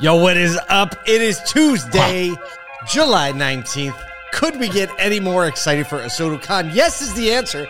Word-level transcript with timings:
Yo, 0.00 0.14
what 0.16 0.36
is 0.36 0.56
up? 0.68 0.94
It 1.06 1.20
is 1.20 1.40
Tuesday, 1.44 2.32
July 2.86 3.32
19th. 3.32 4.00
Could 4.32 4.58
we 4.60 4.68
get 4.68 4.88
any 4.98 5.18
more 5.18 5.46
excited 5.48 5.86
for 5.88 5.98
ASOTUCON? 5.98 6.72
Yes, 6.72 7.02
is 7.02 7.14
the 7.14 7.32
answer. 7.32 7.66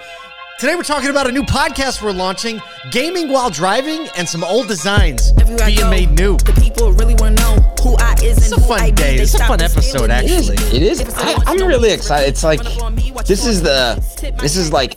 Today 0.59 0.75
we're 0.75 0.83
talking 0.83 1.09
about 1.09 1.27
a 1.27 1.33
new 1.33 1.45
podcast 1.45 2.03
we're 2.03 2.13
launching, 2.13 2.61
gaming 2.91 3.29
while 3.31 3.49
driving, 3.49 4.09
and 4.17 4.29
some 4.29 4.45
old 4.45 4.69
designs 4.69 5.33
Everywhere 5.41 5.67
being 5.67 5.79
go, 5.79 5.91
made 5.91 6.11
new. 6.11 6.37
The 6.39 6.53
people 6.61 6.93
really 6.93 7.15
want 7.15 7.39
to 7.39 7.43
know 7.45 7.55
who 7.83 7.97
I 7.97 8.15
is 8.23 8.37
It's 8.39 8.53
and 8.53 8.61
a 8.61 8.63
who 8.63 8.69
fun 8.69 8.81
I 8.81 8.91
be. 8.91 8.97
day. 8.97 9.17
It's 9.17 9.35
a 9.35 9.39
fun 9.39 9.63
episode, 9.63 10.03
with 10.03 10.11
me. 10.11 10.17
It 10.17 10.25
is. 10.31 10.51
actually. 10.51 10.77
It 10.77 10.83
is. 10.83 11.01
I, 11.15 11.35
I'm 11.47 11.67
really 11.67 11.93
excited. 11.93 12.29
It's 12.29 12.45
like 12.45 12.61
this 13.25 13.47
is 13.47 13.63
the 13.63 13.95
this 14.41 14.57
is 14.57 14.71
like 14.73 14.95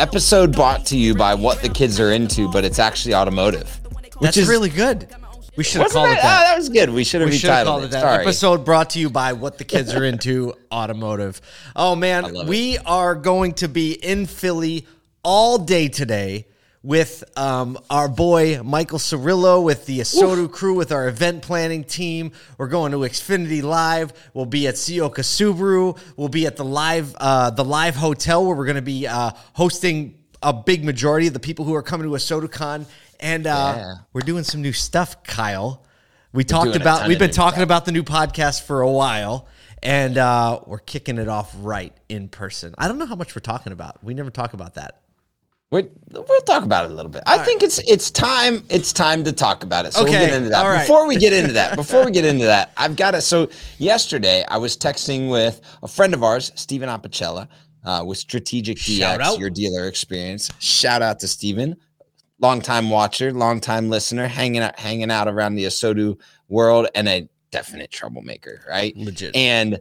episode 0.00 0.52
brought 0.52 0.84
to 0.86 0.96
you 0.98 1.14
by 1.14 1.34
what 1.34 1.62
the 1.62 1.68
kids 1.68 2.00
are 2.00 2.10
into, 2.10 2.50
but 2.50 2.64
it's 2.64 2.78
actually 2.80 3.14
automotive. 3.14 3.78
Which 4.18 4.20
That's 4.20 4.36
is 4.36 4.48
really 4.48 4.68
good. 4.70 5.08
We 5.56 5.64
should 5.64 5.82
have 5.82 5.90
called 5.92 6.06
that, 6.08 6.18
it 6.18 6.22
that. 6.22 6.40
Oh, 6.40 6.48
that 6.50 6.56
was 6.56 6.68
good. 6.70 6.90
We 6.90 7.04
should 7.04 7.20
have 7.20 7.30
We 7.30 7.36
retitled 7.36 7.64
called 7.64 7.84
it. 7.84 7.90
that. 7.90 8.00
Sorry. 8.00 8.22
Episode 8.22 8.64
brought 8.64 8.90
to 8.90 8.98
you 8.98 9.10
by 9.10 9.34
What 9.34 9.58
the 9.58 9.64
Kids 9.64 9.92
Are 9.94 10.04
Into 10.04 10.54
Automotive. 10.72 11.40
Oh 11.76 11.94
man, 11.94 12.32
love 12.32 12.46
it. 12.46 12.48
we 12.50 12.78
are 12.78 13.14
going 13.14 13.52
to 13.54 13.68
be 13.68 13.92
in 13.92 14.26
Philly 14.26 14.86
all 15.22 15.58
day 15.58 15.88
today 15.88 16.46
with 16.82 17.22
um, 17.36 17.78
our 17.90 18.08
boy 18.08 18.60
Michael 18.62 18.98
Cirillo 18.98 19.62
with 19.62 19.86
the 19.86 20.00
Asotu 20.00 20.50
crew 20.50 20.74
with 20.74 20.90
our 20.90 21.06
event 21.06 21.42
planning 21.42 21.84
team. 21.84 22.32
We're 22.58 22.66
going 22.68 22.92
to 22.92 22.98
Xfinity 22.98 23.62
Live. 23.62 24.12
We'll 24.34 24.46
be 24.46 24.66
at 24.66 24.74
Ciocca 24.74 25.20
Subaru. 25.20 25.98
We'll 26.16 26.28
be 26.28 26.46
at 26.46 26.56
the 26.56 26.64
live 26.64 27.14
uh, 27.18 27.50
the 27.50 27.64
live 27.64 27.94
hotel 27.94 28.44
where 28.46 28.56
we're 28.56 28.64
going 28.64 28.76
to 28.76 28.82
be 28.82 29.06
uh, 29.06 29.30
hosting 29.52 30.18
a 30.42 30.52
big 30.52 30.82
majority 30.84 31.28
of 31.28 31.34
the 31.34 31.40
people 31.40 31.64
who 31.64 31.74
are 31.74 31.82
coming 31.82 32.08
to 32.08 32.14
ASOTUCON. 32.14 32.86
And 33.22 33.46
uh, 33.46 33.74
Yeah. 33.76 33.94
we're 34.12 34.20
doing 34.22 34.44
some 34.44 34.60
new 34.60 34.72
stuff, 34.72 35.22
Kyle. 35.22 35.84
We 36.34 36.44
talked 36.44 36.64
doing 36.72 36.78
a 36.78 36.80
about 36.80 37.08
we've 37.08 37.18
been 37.18 37.30
talking 37.30 37.56
stuff. 37.56 37.62
about 37.64 37.84
the 37.84 37.92
new 37.92 38.02
podcast 38.02 38.62
for 38.62 38.80
a 38.80 38.90
while, 38.90 39.46
and 39.82 40.16
uh, 40.18 40.60
we're 40.66 40.78
kicking 40.78 41.18
it 41.18 41.28
off 41.28 41.54
right 41.60 41.94
in 42.08 42.28
person. 42.28 42.74
I 42.78 42.88
don't 42.88 42.98
know 42.98 43.06
how 43.06 43.16
much 43.16 43.34
we're 43.36 43.40
talking 43.40 43.72
about. 43.72 44.02
We 44.02 44.14
never 44.14 44.30
talk 44.30 44.54
about 44.54 44.74
that. 44.74 44.98
We're, 45.70 45.88
we'll 46.10 46.40
talk 46.42 46.64
about 46.64 46.84
it 46.86 46.90
a 46.90 46.94
little 46.94 47.10
bit. 47.10 47.22
I 47.26 47.38
think 47.38 47.62
it's 47.62 47.78
it's 47.88 48.10
time 48.10 48.64
it's 48.68 48.92
time 48.92 49.24
to 49.24 49.32
talk 49.32 49.62
about 49.62 49.86
it. 49.86 49.92
So 49.94 50.02
Okay, 50.02 50.10
we'll 50.18 50.26
get 50.26 50.34
into 50.34 50.48
that. 50.50 50.66
right. 50.66 50.80
Before 50.86 51.06
we 51.06 51.16
get 51.16 51.32
into 51.32 51.52
that, 51.54 51.76
before 51.76 52.04
we 52.04 52.10
get 52.10 52.24
into 52.26 52.44
that, 52.44 52.72
I've 52.76 52.96
got 52.96 53.12
to. 53.12 53.20
So 53.22 53.48
yesterday 53.78 54.44
I 54.48 54.58
was 54.58 54.76
texting 54.76 55.30
with 55.30 55.60
a 55.82 55.88
friend 55.88 56.12
of 56.12 56.22
ours, 56.22 56.50
Stephen 56.56 56.88
Apicella, 56.90 57.48
uh, 57.84 58.02
with 58.06 58.18
Strategic 58.18 58.76
DX, 58.78 59.38
your 59.38 59.48
dealer 59.50 59.86
experience. 59.86 60.50
Shout 60.58 61.00
out 61.02 61.20
to 61.20 61.28
Stephen, 61.28 61.76
longtime 62.42 62.90
watcher, 62.90 63.32
longtime 63.32 63.88
listener, 63.88 64.26
hanging 64.26 64.60
out 64.60 64.78
hanging 64.78 65.10
out 65.10 65.28
around 65.28 65.54
the 65.54 65.64
ASOTU 65.64 66.18
world, 66.48 66.88
and 66.94 67.08
a 67.08 67.28
definite 67.50 67.90
troublemaker, 67.90 68.60
right? 68.68 68.94
Legit. 68.96 69.34
And 69.34 69.80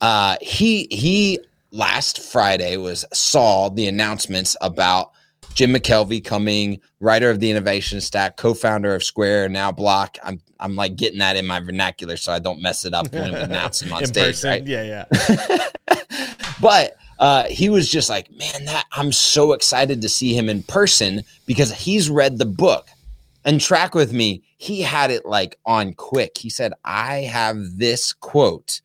uh, 0.00 0.36
he 0.42 0.88
he 0.90 1.38
last 1.70 2.20
Friday 2.20 2.76
was 2.76 3.04
saw 3.12 3.70
the 3.70 3.86
announcements 3.86 4.56
about 4.60 5.12
Jim 5.54 5.72
McKelvey 5.72 6.24
coming, 6.24 6.80
writer 7.00 7.30
of 7.30 7.40
the 7.40 7.50
Innovation 7.50 8.00
Stack, 8.00 8.36
co-founder 8.36 8.94
of 8.94 9.02
Square, 9.02 9.48
now 9.50 9.72
Block. 9.72 10.18
I'm 10.22 10.40
I'm 10.58 10.76
like 10.76 10.96
getting 10.96 11.20
that 11.20 11.36
in 11.36 11.46
my 11.46 11.60
vernacular 11.60 12.16
so 12.16 12.32
I 12.32 12.38
don't 12.38 12.60
mess 12.60 12.84
it 12.84 12.92
up 12.92 13.12
when 13.12 13.32
we 13.32 13.38
announce 13.38 13.80
him 13.80 13.92
on 13.92 14.04
stage, 14.06 14.26
person, 14.26 14.50
right? 14.50 14.66
yeah, 14.66 15.04
yeah. 15.08 15.66
But 16.60 16.98
uh, 17.20 17.44
he 17.44 17.68
was 17.68 17.88
just 17.88 18.08
like, 18.08 18.30
man, 18.32 18.64
that 18.64 18.86
I'm 18.92 19.12
so 19.12 19.52
excited 19.52 20.00
to 20.00 20.08
see 20.08 20.34
him 20.34 20.48
in 20.48 20.62
person 20.62 21.22
because 21.46 21.70
he's 21.70 22.08
read 22.08 22.38
the 22.38 22.46
book 22.46 22.88
and 23.44 23.60
track 23.60 23.94
with 23.94 24.12
me. 24.12 24.42
He 24.56 24.80
had 24.80 25.10
it 25.10 25.26
like 25.26 25.58
on 25.66 25.92
quick. 25.92 26.38
He 26.38 26.48
said, 26.48 26.72
I 26.82 27.18
have 27.18 27.58
this 27.76 28.14
quote 28.14 28.80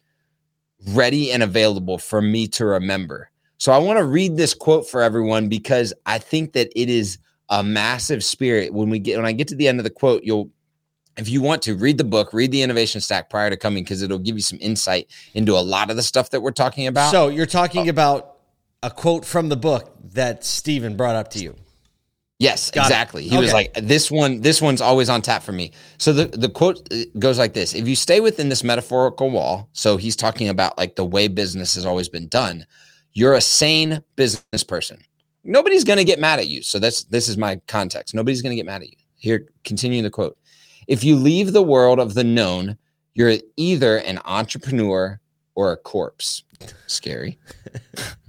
ready 0.90 1.32
and 1.32 1.42
available 1.42 1.98
for 1.98 2.22
me 2.22 2.48
to 2.50 2.66
remember. 2.66 3.32
So 3.58 3.72
I 3.72 3.78
want 3.78 4.00
to 4.00 4.06
read 4.06 4.36
this 4.36 4.54
quote 4.54 4.88
for 4.88 5.02
everyone 5.02 5.48
because 5.48 5.94
I 6.06 6.18
think 6.18 6.52
that 6.54 6.70
it 6.76 6.90
is 6.90 7.18
a 7.48 7.64
massive 7.64 8.22
spirit. 8.22 8.74
When 8.74 8.90
we 8.90 9.00
get 9.00 9.16
when 9.16 9.26
I 9.26 9.32
get 9.32 9.48
to 9.48 9.56
the 9.56 9.70
end 9.70 9.80
of 9.80 9.86
the 9.86 9.90
quote, 9.90 10.24
you'll 10.24 10.50
if 11.16 11.30
you 11.30 11.42
want 11.42 11.62
to 11.62 11.76
read 11.76 11.98
the 11.98 12.04
book, 12.04 12.34
read 12.34 12.52
the 12.52 12.62
innovation 12.62 13.00
stack 13.00 13.30
prior 13.30 13.50
to 13.50 13.56
coming 13.56 13.86
because 13.86 14.02
it'll 14.02 14.20
give 14.20 14.36
you 14.36 14.42
some 14.42 14.60
insight 14.62 15.08
into 15.34 15.54
a 15.54 15.64
lot 15.64 15.90
of 15.90 15.96
the 15.96 16.04
stuff 16.04 16.32
that 16.32 16.42
we're 16.42 16.52
talking 16.52 16.88
about. 16.88 17.12
So 17.12 17.30
you're 17.30 17.46
talking 17.46 17.88
about 17.88 18.35
a 18.86 18.92
quote 18.92 19.26
from 19.26 19.50
the 19.50 19.56
book 19.56 19.92
that 20.14 20.46
Stephen 20.46 20.96
brought 20.96 21.16
up 21.16 21.32
to 21.32 21.40
you. 21.40 21.56
Yes, 22.38 22.70
Got 22.70 22.82
it. 22.82 22.86
exactly. 22.86 23.28
He 23.28 23.38
was 23.38 23.52
like, 23.52 23.74
"This 23.74 24.12
one, 24.12 24.42
this 24.42 24.62
one's 24.62 24.82
always 24.82 25.10
on 25.10 25.22
tap 25.22 25.42
for 25.42 25.54
me." 25.54 25.72
So 25.98 26.14
the 26.14 26.26
the 26.26 26.50
quote 26.50 26.88
uh, 26.94 27.06
goes 27.18 27.40
like 27.40 27.54
this: 27.54 27.74
If 27.74 27.88
you 27.88 27.96
stay 27.96 28.20
within 28.20 28.50
this 28.50 28.64
metaphorical 28.64 29.32
wall, 29.32 29.70
so 29.74 29.98
he's 29.98 30.16
talking 30.16 30.50
about 30.50 30.78
like 30.78 30.96
the 30.96 31.06
way 31.06 31.28
business 31.28 31.74
has 31.76 31.86
always 31.86 32.10
been 32.10 32.28
done, 32.28 32.68
you're 33.14 33.34
a 33.34 33.42
sane 33.42 34.04
business 34.18 34.64
person. 34.64 35.00
Nobody's 35.44 35.86
going 35.86 35.98
to 35.98 36.04
get 36.04 36.20
mad 36.20 36.40
at 36.40 36.48
you. 36.48 36.62
So 36.62 36.78
that's 36.78 37.06
this 37.06 37.28
is 37.28 37.38
my 37.38 37.56
context. 37.68 38.14
Nobody's 38.14 38.42
going 38.42 38.52
to 38.52 38.58
get 38.58 38.66
mad 38.66 38.82
at 38.82 38.90
you. 38.90 38.98
Here, 39.16 39.48
continuing 39.64 40.04
the 40.04 40.12
quote: 40.12 40.38
If 40.88 41.04
you 41.04 41.16
leave 41.16 41.54
the 41.54 41.64
world 41.64 42.00
of 42.00 42.14
the 42.14 42.24
known, 42.26 42.78
you're 43.14 43.38
either 43.56 43.98
an 44.00 44.20
entrepreneur 44.26 45.20
or 45.56 45.72
a 45.72 45.78
corpse. 45.78 46.44
Scary. 46.86 47.40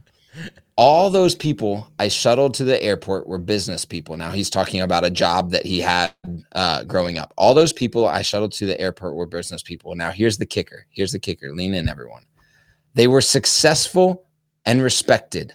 all 0.77 1.09
those 1.09 1.35
people 1.35 1.91
I 1.99 2.09
shuttled 2.09 2.55
to 2.55 2.65
the 2.65 2.83
airport 2.83 3.27
were 3.27 3.39
business 3.39 3.85
people. 3.85 4.17
Now 4.17 4.31
he's 4.31 4.51
talking 4.51 4.83
about 4.83 5.05
a 5.05 5.11
job 5.11 5.51
that 5.51 5.65
he 5.65 5.81
had 5.81 6.13
uh, 6.53 6.85
growing 6.85 7.19
up. 7.19 7.33
All 7.37 7.55
those 7.55 7.73
people 7.73 8.07
I 8.07 8.23
shuttled 8.23 8.53
to 8.53 8.67
the 8.67 8.79
airport 8.81 9.15
were 9.15 9.27
business 9.27 9.63
people. 9.63 9.95
Now 9.95 10.11
here's 10.11 10.39
the 10.39 10.47
kicker. 10.47 10.87
Here's 10.91 11.13
the 11.13 11.19
kicker. 11.19 11.53
Lean 11.55 11.75
in, 11.75 11.89
everyone. 11.89 12.25
They 12.95 13.07
were 13.07 13.21
successful 13.21 14.27
and 14.65 14.83
respected, 14.83 15.55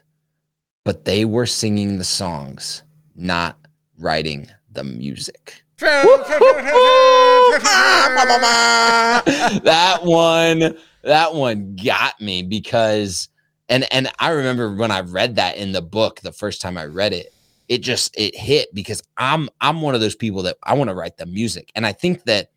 but 0.83 1.05
they 1.05 1.25
were 1.25 1.45
singing 1.45 1.97
the 1.97 2.03
songs, 2.03 2.83
not 3.15 3.57
writing 3.99 4.47
the 4.71 4.83
music. 4.83 5.63
that 9.63 9.99
one 10.03 10.77
that 11.03 11.33
one 11.33 11.75
got 11.75 12.21
me 12.21 12.43
because 12.43 13.29
and 13.71 13.91
and 13.91 14.11
I 14.19 14.29
remember 14.29 14.75
when 14.75 14.91
I 14.91 15.01
read 15.01 15.37
that 15.37 15.57
in 15.57 15.71
the 15.71 15.81
book 15.81 16.21
the 16.21 16.31
first 16.31 16.61
time 16.61 16.77
I 16.77 16.85
read 16.85 17.13
it 17.13 17.33
it 17.71 17.81
just 17.81 18.13
it 18.17 18.35
hit 18.35 18.75
because 18.75 19.01
I'm 19.15 19.49
I'm 19.61 19.81
one 19.81 19.95
of 19.95 20.01
those 20.01 20.15
people 20.15 20.43
that 20.43 20.57
I 20.61 20.73
want 20.73 20.89
to 20.89 20.93
write 20.93 21.15
the 21.15 21.25
music. 21.25 21.71
And 21.73 21.87
I 21.87 21.93
think 21.93 22.25
that 22.25 22.51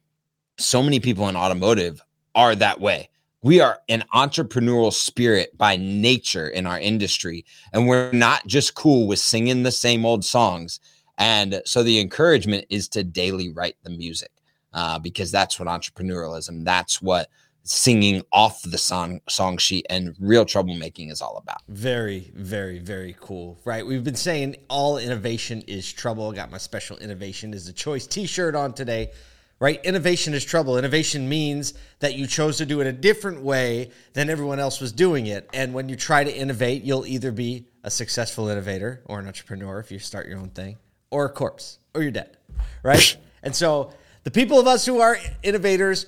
so 0.58 0.82
many 0.82 0.98
people 0.98 1.28
in 1.28 1.36
automotive 1.36 2.02
are 2.34 2.56
that 2.56 2.80
way. 2.80 3.10
We 3.40 3.60
are 3.60 3.78
an 3.88 4.02
entrepreneurial 4.12 4.92
spirit 4.92 5.56
by 5.56 5.76
nature 5.76 6.48
in 6.48 6.66
our 6.66 6.80
industry 6.80 7.44
and 7.72 7.86
we're 7.86 8.10
not 8.10 8.44
just 8.48 8.74
cool 8.74 9.06
with 9.06 9.20
singing 9.20 9.62
the 9.62 9.70
same 9.70 10.04
old 10.04 10.24
songs. 10.24 10.80
And 11.16 11.62
so 11.64 11.84
the 11.84 12.00
encouragement 12.00 12.64
is 12.68 12.88
to 12.88 13.04
daily 13.04 13.52
write 13.52 13.76
the 13.84 13.90
music 13.90 14.32
uh, 14.72 14.98
because 14.98 15.30
that's 15.30 15.60
what 15.60 15.68
entrepreneurialism, 15.68 16.64
that's 16.64 17.00
what 17.00 17.28
singing 17.64 18.22
off 18.30 18.62
the 18.62 18.76
song 18.76 19.20
song 19.28 19.56
sheet 19.56 19.86
and 19.88 20.14
real 20.20 20.44
troublemaking 20.44 21.10
is 21.10 21.20
all 21.20 21.38
about. 21.38 21.62
Very, 21.68 22.30
very, 22.34 22.78
very 22.78 23.16
cool. 23.18 23.58
Right. 23.64 23.84
We've 23.84 24.04
been 24.04 24.14
saying 24.14 24.56
all 24.68 24.98
innovation 24.98 25.62
is 25.66 25.90
trouble. 25.90 26.30
I 26.30 26.34
got 26.34 26.50
my 26.50 26.58
special 26.58 26.98
innovation 26.98 27.54
is 27.54 27.66
the 27.66 27.72
choice 27.72 28.06
t 28.06 28.26
shirt 28.26 28.54
on 28.54 28.74
today. 28.74 29.12
Right. 29.60 29.82
Innovation 29.84 30.34
is 30.34 30.44
trouble. 30.44 30.76
Innovation 30.76 31.28
means 31.28 31.74
that 32.00 32.16
you 32.16 32.26
chose 32.26 32.58
to 32.58 32.66
do 32.66 32.80
it 32.80 32.86
a 32.86 32.92
different 32.92 33.40
way 33.40 33.92
than 34.12 34.28
everyone 34.28 34.58
else 34.58 34.80
was 34.80 34.92
doing 34.92 35.26
it. 35.26 35.48
And 35.54 35.72
when 35.72 35.88
you 35.88 35.96
try 35.96 36.22
to 36.22 36.36
innovate, 36.36 36.82
you'll 36.82 37.06
either 37.06 37.32
be 37.32 37.68
a 37.82 37.90
successful 37.90 38.48
innovator 38.48 39.02
or 39.06 39.20
an 39.20 39.26
entrepreneur 39.26 39.78
if 39.78 39.90
you 39.92 39.98
start 39.98 40.26
your 40.26 40.38
own 40.38 40.50
thing, 40.50 40.76
or 41.10 41.26
a 41.26 41.28
corpse, 41.30 41.78
or 41.94 42.02
you're 42.02 42.10
dead. 42.10 42.36
Right. 42.82 43.16
and 43.42 43.54
so 43.54 43.92
the 44.24 44.30
people 44.30 44.58
of 44.58 44.66
us 44.66 44.84
who 44.84 45.00
are 45.00 45.16
innovators, 45.42 46.06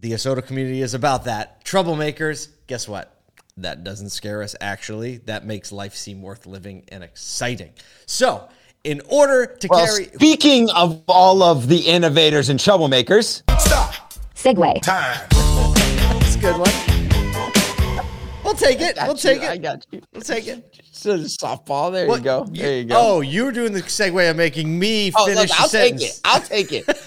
the 0.00 0.12
ASOTU 0.12 0.46
community 0.46 0.82
is 0.82 0.94
about 0.94 1.24
that. 1.24 1.64
Troublemakers, 1.64 2.48
guess 2.66 2.86
what? 2.88 3.14
That 3.56 3.82
doesn't 3.82 4.10
scare 4.10 4.42
us, 4.42 4.54
actually. 4.60 5.18
That 5.18 5.44
makes 5.44 5.72
life 5.72 5.94
seem 5.96 6.22
worth 6.22 6.46
living 6.46 6.84
and 6.88 7.02
exciting. 7.02 7.70
So, 8.06 8.48
in 8.84 9.02
order 9.08 9.46
to 9.46 9.66
Well, 9.68 9.84
carry. 9.84 10.04
speaking 10.14 10.70
of 10.70 11.02
all 11.08 11.42
of 11.42 11.66
the 11.68 11.78
innovators 11.78 12.48
and 12.48 12.60
troublemakers, 12.60 13.42
stop. 13.60 13.94
Segue. 14.36 14.84
That's 14.84 16.36
a 16.36 16.38
good 16.38 16.56
one. 16.58 18.04
We'll 18.44 18.54
take 18.54 18.80
it. 18.80 18.96
We'll 19.02 19.10
you, 19.10 19.16
take 19.18 19.42
I 19.42 19.56
got 19.58 19.84
you. 19.90 20.00
We'll 20.12 20.22
take 20.22 20.46
it. 20.46 20.80
So 20.92 21.18
softball. 21.18 21.92
There 21.92 22.06
What- 22.06 22.18
you 22.20 22.24
go. 22.24 22.46
There 22.50 22.76
you 22.78 22.84
go. 22.84 22.94
Oh, 22.96 23.20
you 23.20 23.44
were 23.44 23.52
doing 23.52 23.72
the 23.72 23.82
segue 23.82 24.30
of 24.30 24.36
making 24.36 24.78
me 24.78 25.12
Oh, 25.14 25.26
finish 25.26 25.40
look, 25.40 25.48
the 25.50 25.62
I'll 25.62 25.68
sentence. 25.68 26.00
take 26.02 26.10
it. 26.10 26.20
I'll 26.24 26.40
take 26.40 26.72
it. 26.72 26.97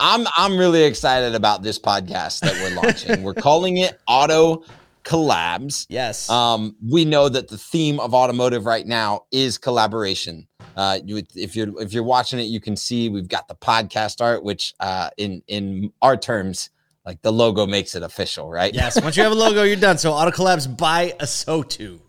I'm 0.00 0.26
I'm 0.36 0.56
really 0.56 0.84
excited 0.84 1.34
about 1.34 1.62
this 1.62 1.78
podcast 1.78 2.40
that 2.40 2.54
we're 2.54 2.74
launching. 2.82 3.22
we're 3.22 3.34
calling 3.34 3.78
it 3.78 3.98
Auto 4.06 4.64
Collabs. 5.04 5.86
Yes. 5.88 6.28
Um, 6.30 6.76
we 6.86 7.04
know 7.04 7.28
that 7.28 7.48
the 7.48 7.58
theme 7.58 8.00
of 8.00 8.14
automotive 8.14 8.66
right 8.66 8.86
now 8.86 9.26
is 9.30 9.58
collaboration. 9.58 10.48
Uh, 10.76 10.98
you, 11.04 11.22
if 11.34 11.54
you're 11.54 11.80
if 11.80 11.92
you're 11.92 12.04
watching 12.04 12.38
it, 12.38 12.44
you 12.44 12.60
can 12.60 12.76
see 12.76 13.08
we've 13.08 13.28
got 13.28 13.46
the 13.48 13.54
podcast 13.54 14.20
art, 14.20 14.42
which 14.42 14.74
uh, 14.80 15.10
in 15.16 15.42
in 15.46 15.92
our 16.02 16.16
terms 16.16 16.70
like 17.04 17.20
the 17.22 17.32
logo 17.32 17.66
makes 17.66 17.94
it 17.94 18.02
official, 18.02 18.50
right? 18.50 18.74
Yes, 18.74 19.00
once 19.00 19.16
you 19.16 19.22
have 19.22 19.32
a 19.32 19.36
logo, 19.36 19.62
you're 19.62 19.76
done. 19.76 19.98
So 19.98 20.12
Auto 20.12 20.30
Collabs 20.30 20.74
by 20.76 21.14
ASOTU. 21.20 22.00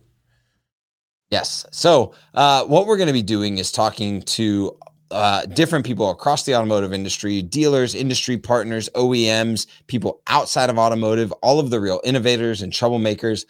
Yes. 1.30 1.66
So, 1.72 2.13
uh, 2.33 2.63
what 2.66 2.86
we're 2.86 2.98
going 2.98 3.07
to 3.07 3.13
be 3.13 3.24
doing 3.24 3.57
is 3.57 3.72
talking 3.72 4.22
to 4.22 4.77
uh, 5.16 5.46
different 5.46 5.86
people 5.86 6.10
across 6.10 6.44
the 6.44 6.54
automotive 6.54 6.92
industry, 6.92 7.42
dealers, 7.42 7.96
industry 7.96 8.38
partners, 8.38 8.90
OEMs, 8.96 9.66
people 9.88 10.20
outside 10.28 10.70
of 10.70 10.78
automotive, 10.78 11.32
all 11.42 11.58
of 11.58 11.70
the 11.70 11.80
real 11.80 12.02
innovators 12.04 12.62
and 12.62 12.74
troublemakers 12.74 13.46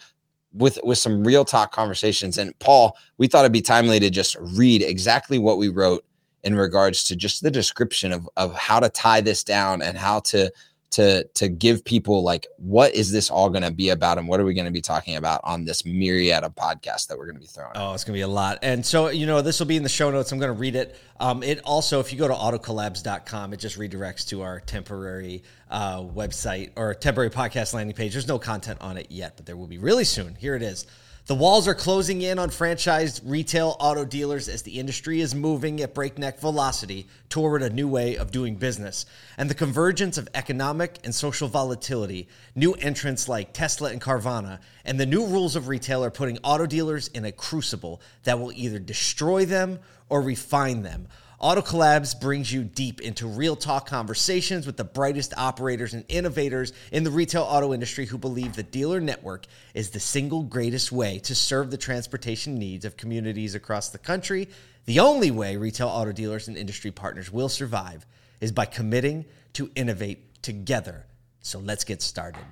with 0.53 0.77
with 0.83 0.99
some 0.99 1.23
real 1.23 1.43
talk 1.43 1.71
conversations. 1.71 2.37
And 2.37 2.57
Paul, 2.59 2.95
we 3.17 3.25
thought 3.25 3.45
it'd 3.45 3.51
be 3.51 3.63
timely 3.63 3.99
to 3.99 4.11
just 4.11 4.37
read 4.39 4.83
exactly 4.83 5.39
what 5.39 5.57
we 5.57 5.69
wrote 5.69 6.05
in 6.43 6.55
regards 6.55 7.03
to 7.05 7.15
just 7.15 7.41
the 7.41 7.49
description 7.49 8.11
of 8.11 8.29
of 8.37 8.53
how 8.53 8.79
to 8.79 8.87
tie 8.87 9.21
this 9.21 9.43
down 9.43 9.81
and 9.81 9.97
how 9.97 10.19
to 10.19 10.51
to 10.95 11.25
to 11.33 11.49
give 11.49 11.83
people 11.83 12.23
like 12.23 12.47
what 12.55 12.95
is 12.95 13.11
this 13.11 13.29
all 13.29 13.49
going 13.49 13.63
to 13.63 13.71
be 13.71 13.89
about 13.89 14.17
and 14.17 14.29
what 14.29 14.39
are 14.39 14.45
we 14.45 14.53
going 14.53 14.65
to 14.65 14.71
be 14.71 14.79
talking 14.79 15.17
about 15.17 15.41
on 15.43 15.65
this 15.65 15.85
myriad 15.85 16.41
of 16.45 16.55
podcasts 16.55 17.05
that 17.07 17.17
we're 17.17 17.25
going 17.25 17.35
to 17.35 17.41
be 17.41 17.47
throwing 17.47 17.73
oh 17.75 17.93
it's 17.93 18.05
going 18.05 18.13
to 18.13 18.17
be 18.17 18.21
a 18.21 18.27
lot. 18.27 18.59
And 18.61 18.85
so 18.85 19.09
you 19.09 19.25
know 19.25 19.41
this 19.41 19.59
will 19.59 19.65
be 19.65 19.75
in 19.75 19.83
the 19.83 19.89
show 19.89 20.09
notes. 20.09 20.31
I'm 20.31 20.39
going 20.39 20.53
to 20.53 20.57
read 20.57 20.77
it. 20.77 20.95
Um, 21.19 21.43
it 21.43 21.59
also 21.65 21.99
if 21.99 22.13
you 22.13 22.17
go 22.17 22.29
to 22.29 22.33
autocollabs.com 22.33 23.51
it 23.51 23.57
just 23.57 23.77
redirects 23.77 24.25
to 24.29 24.41
our 24.41 24.61
temporary 24.61 25.43
uh, 25.69 25.99
website 25.99 26.71
or 26.77 26.93
temporary 26.93 27.29
podcast 27.29 27.73
landing 27.73 27.93
page. 27.93 28.13
There's 28.13 28.29
no 28.29 28.39
content 28.39 28.79
on 28.79 28.97
it 28.97 29.07
yet 29.09 29.35
but 29.35 29.45
there 29.45 29.57
will 29.57 29.67
be 29.67 29.77
really 29.77 30.05
soon. 30.05 30.35
Here 30.35 30.55
it 30.55 30.61
is 30.61 30.85
the 31.27 31.33
walls 31.33 31.67
are 31.67 31.73
closing 31.73 32.21
in 32.21 32.37
on 32.37 32.51
franchised 32.51 33.19
retail 33.25 33.77
auto 33.79 34.05
dealers 34.05 34.47
as 34.47 34.61
the 34.61 34.79
industry 34.79 35.21
is 35.21 35.33
moving 35.33 35.81
at 35.81 35.95
breakneck 35.95 36.39
velocity 36.39 37.07
toward 37.29 37.63
a 37.63 37.69
new 37.71 37.87
way 37.87 38.15
of 38.15 38.29
doing 38.29 38.55
business. 38.55 39.07
And 39.35 39.49
the 39.49 39.55
convergence 39.55 40.19
of 40.19 40.29
economic 40.35 40.99
and 41.03 41.15
social 41.15 41.47
volatility, 41.47 42.27
new 42.53 42.73
entrants 42.73 43.27
like 43.27 43.53
Tesla 43.53 43.89
and 43.89 43.99
Carvana, 43.99 44.59
and 44.85 44.99
the 44.99 45.07
new 45.07 45.25
rules 45.25 45.55
of 45.55 45.67
retail 45.67 46.05
are 46.05 46.11
putting 46.11 46.37
auto 46.43 46.67
dealers 46.67 47.07
in 47.07 47.25
a 47.25 47.31
crucible 47.31 48.01
that 48.25 48.39
will 48.39 48.51
either 48.51 48.77
destroy 48.77 49.45
them 49.45 49.79
or 50.09 50.21
refine 50.21 50.83
them. 50.83 51.07
Auto 51.39 51.61
Collabs 51.61 52.19
brings 52.19 52.51
you 52.51 52.63
deep 52.63 53.01
into 53.01 53.27
real 53.27 53.55
talk 53.57 53.87
conversations 53.87 54.65
with 54.65 54.77
the 54.77 54.85
brightest 54.85 55.33
operators 55.37 55.93
and 55.93 56.05
innovators 56.07 56.71
in 56.93 57.03
the 57.03 57.11
retail 57.11 57.43
auto 57.43 57.73
industry 57.73 58.05
who 58.05 58.17
believe 58.17 58.55
the 58.55 58.63
dealer 58.63 59.01
network 59.01 59.45
is 59.73 59.89
the 59.89 59.99
single 59.99 60.43
greatest 60.43 60.93
way 60.93 61.19
to 61.19 61.35
serve 61.35 61.71
the 61.71 61.77
transportation 61.77 62.55
needs 62.55 62.85
of 62.85 62.95
communities 62.95 63.53
across 63.53 63.89
the 63.89 63.97
country. 63.97 64.47
The 64.85 65.01
only 65.01 65.29
way 65.29 65.57
retail 65.57 65.89
auto 65.89 66.13
dealers 66.13 66.47
and 66.47 66.55
industry 66.55 66.91
partners 66.91 67.31
will 67.31 67.49
survive 67.49 68.05
is 68.39 68.53
by 68.53 68.65
committing 68.65 69.25
to 69.53 69.69
innovate 69.75 70.41
together. 70.41 71.05
So 71.41 71.59
let's 71.59 71.83
get 71.83 72.01
started. 72.01 72.43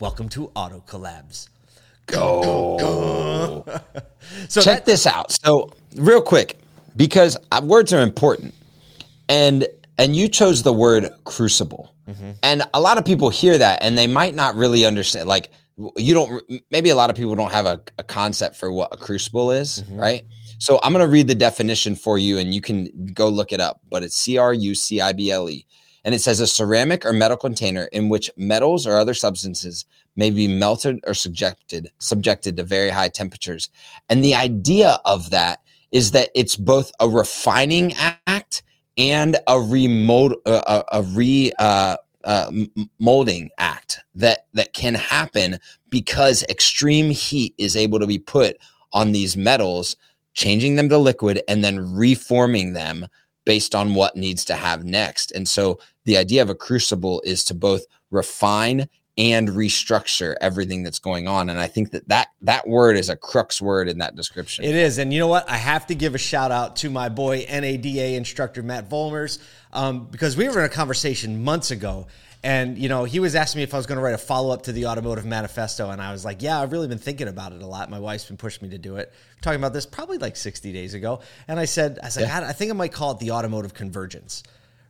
Welcome 0.00 0.28
to 0.30 0.52
Auto 0.54 0.82
Collabs. 0.86 1.48
Go. 2.06 2.78
go 2.78 3.64
so 4.48 4.60
check 4.60 4.78
that- 4.78 4.86
this 4.86 5.06
out. 5.06 5.32
So, 5.32 5.72
real 5.96 6.22
quick, 6.22 6.58
because 6.98 7.38
uh, 7.52 7.62
words 7.64 7.92
are 7.94 8.02
important. 8.02 8.54
And 9.30 9.66
and 9.96 10.14
you 10.14 10.28
chose 10.28 10.62
the 10.62 10.72
word 10.72 11.10
crucible. 11.24 11.94
Mm-hmm. 12.08 12.30
and 12.42 12.62
a 12.72 12.80
lot 12.80 12.96
of 12.96 13.04
people 13.04 13.28
hear 13.28 13.58
that 13.58 13.82
and 13.82 13.98
they 13.98 14.06
might 14.06 14.34
not 14.34 14.54
really 14.54 14.86
understand 14.86 15.28
like 15.28 15.50
you 15.98 16.14
don't 16.14 16.42
maybe 16.70 16.88
a 16.88 16.94
lot 16.94 17.10
of 17.10 17.16
people 17.16 17.34
don't 17.34 17.52
have 17.52 17.66
a, 17.66 17.78
a 17.98 18.02
concept 18.02 18.56
for 18.56 18.72
what 18.72 18.88
a 18.94 18.96
crucible 18.96 19.50
is 19.50 19.82
mm-hmm. 19.82 20.00
right? 20.00 20.24
So 20.58 20.80
i'm 20.82 20.94
going 20.94 21.04
to 21.04 21.12
read 21.12 21.28
the 21.28 21.34
definition 21.34 21.94
for 21.94 22.16
you 22.16 22.38
and 22.38 22.54
you 22.54 22.62
can 22.62 23.12
go 23.12 23.28
look 23.28 23.52
it 23.52 23.60
up 23.60 23.82
but 23.90 24.02
it's 24.02 24.16
c-r-u-c-i-b-l-e 24.16 25.66
and 26.08 26.14
it 26.14 26.20
says 26.20 26.40
a 26.40 26.46
ceramic 26.46 27.04
or 27.04 27.12
metal 27.12 27.36
container 27.36 27.84
in 27.92 28.08
which 28.08 28.30
metals 28.38 28.86
or 28.86 28.96
other 28.96 29.12
substances 29.12 29.84
may 30.16 30.30
be 30.30 30.48
melted 30.48 31.00
or 31.06 31.14
subjected 31.14 31.90
subjected 31.98 32.56
to 32.56 32.64
very 32.64 32.90
high 32.90 33.08
temperatures. 33.08 33.68
And 34.08 34.24
the 34.24 34.34
idea 34.34 35.00
of 35.04 35.30
that 35.30 35.60
is 35.92 36.12
that 36.12 36.30
it's 36.34 36.56
both 36.56 36.92
a 37.00 37.08
refining 37.08 37.94
act 38.26 38.62
and 38.96 39.36
a 39.46 39.60
remote 39.60 40.40
a, 40.46 40.84
a 40.92 41.02
re 41.02 41.52
uh, 41.58 41.96
uh, 42.24 42.50
molding 42.98 43.50
act 43.58 44.00
that 44.14 44.46
that 44.54 44.72
can 44.72 44.94
happen 44.94 45.58
because 45.88 46.42
extreme 46.48 47.10
heat 47.10 47.54
is 47.58 47.76
able 47.76 47.98
to 47.98 48.06
be 48.06 48.18
put 48.18 48.56
on 48.92 49.12
these 49.12 49.36
metals 49.36 49.96
changing 50.34 50.76
them 50.76 50.88
to 50.88 50.98
liquid 50.98 51.42
and 51.48 51.64
then 51.64 51.94
reforming 51.94 52.72
them 52.72 53.06
based 53.44 53.74
on 53.74 53.94
what 53.94 54.16
needs 54.16 54.44
to 54.44 54.54
have 54.54 54.84
next. 54.84 55.32
And 55.32 55.48
so 55.48 55.78
the 56.04 56.16
idea 56.16 56.42
of 56.42 56.50
a 56.50 56.54
crucible 56.54 57.22
is 57.24 57.44
to 57.44 57.54
both 57.54 57.84
refine 58.10 58.88
and 59.18 59.48
restructure 59.48 60.34
everything 60.40 60.82
that's 60.82 61.00
going 61.00 61.28
on 61.28 61.50
and 61.50 61.58
i 61.58 61.66
think 61.66 61.90
that 61.90 62.08
that 62.08 62.28
that 62.40 62.66
word 62.66 62.96
is 62.96 63.08
a 63.08 63.16
crux 63.16 63.60
word 63.60 63.88
in 63.88 63.98
that 63.98 64.14
description. 64.16 64.64
It 64.64 64.74
is 64.74 64.98
and 64.98 65.12
you 65.12 65.18
know 65.18 65.26
what? 65.26 65.50
I 65.50 65.56
have 65.56 65.86
to 65.88 65.94
give 65.94 66.14
a 66.14 66.18
shout 66.18 66.52
out 66.52 66.76
to 66.76 66.90
my 66.90 67.08
boy 67.08 67.44
nada 67.50 68.14
instructor 68.14 68.62
matt 68.62 68.88
volmers 68.88 69.38
um, 69.72 70.06
because 70.06 70.36
we 70.36 70.48
were 70.48 70.60
in 70.60 70.64
a 70.64 70.68
conversation 70.68 71.42
months 71.42 71.70
ago 71.70 72.06
and 72.42 72.78
you 72.78 72.88
know 72.88 73.04
he 73.04 73.18
was 73.18 73.34
asking 73.34 73.58
me 73.58 73.62
if 73.64 73.74
i 73.74 73.76
was 73.76 73.86
going 73.86 73.96
to 73.96 74.02
write 74.02 74.14
a 74.14 74.18
follow-up 74.18 74.62
to 74.62 74.72
the 74.72 74.86
automotive 74.86 75.26
manifesto 75.26 75.90
and 75.90 76.00
i 76.00 76.12
was 76.12 76.24
like 76.24 76.40
yeah 76.40 76.60
i've 76.60 76.70
really 76.70 76.86
been 76.86 76.96
thinking 76.96 77.26
about 77.26 77.52
it 77.52 77.60
a 77.60 77.66
lot. 77.66 77.90
My 77.90 77.98
wife's 77.98 78.26
been 78.26 78.36
pushing 78.36 78.68
me 78.68 78.76
to 78.76 78.78
do 78.78 78.96
it. 78.96 79.12
We're 79.36 79.40
talking 79.42 79.58
about 79.58 79.72
this 79.72 79.86
probably 79.86 80.18
like 80.18 80.36
60 80.36 80.72
days 80.72 80.94
ago 80.94 81.20
and 81.48 81.58
i 81.58 81.64
said 81.64 81.98
i 82.02 82.06
was 82.06 82.16
like 82.16 82.26
yeah. 82.26 82.46
I 82.46 82.52
think 82.52 82.70
i 82.70 82.74
might 82.74 82.92
call 82.92 83.10
it 83.12 83.18
the 83.18 83.32
automotive 83.32 83.74
convergence 83.74 84.44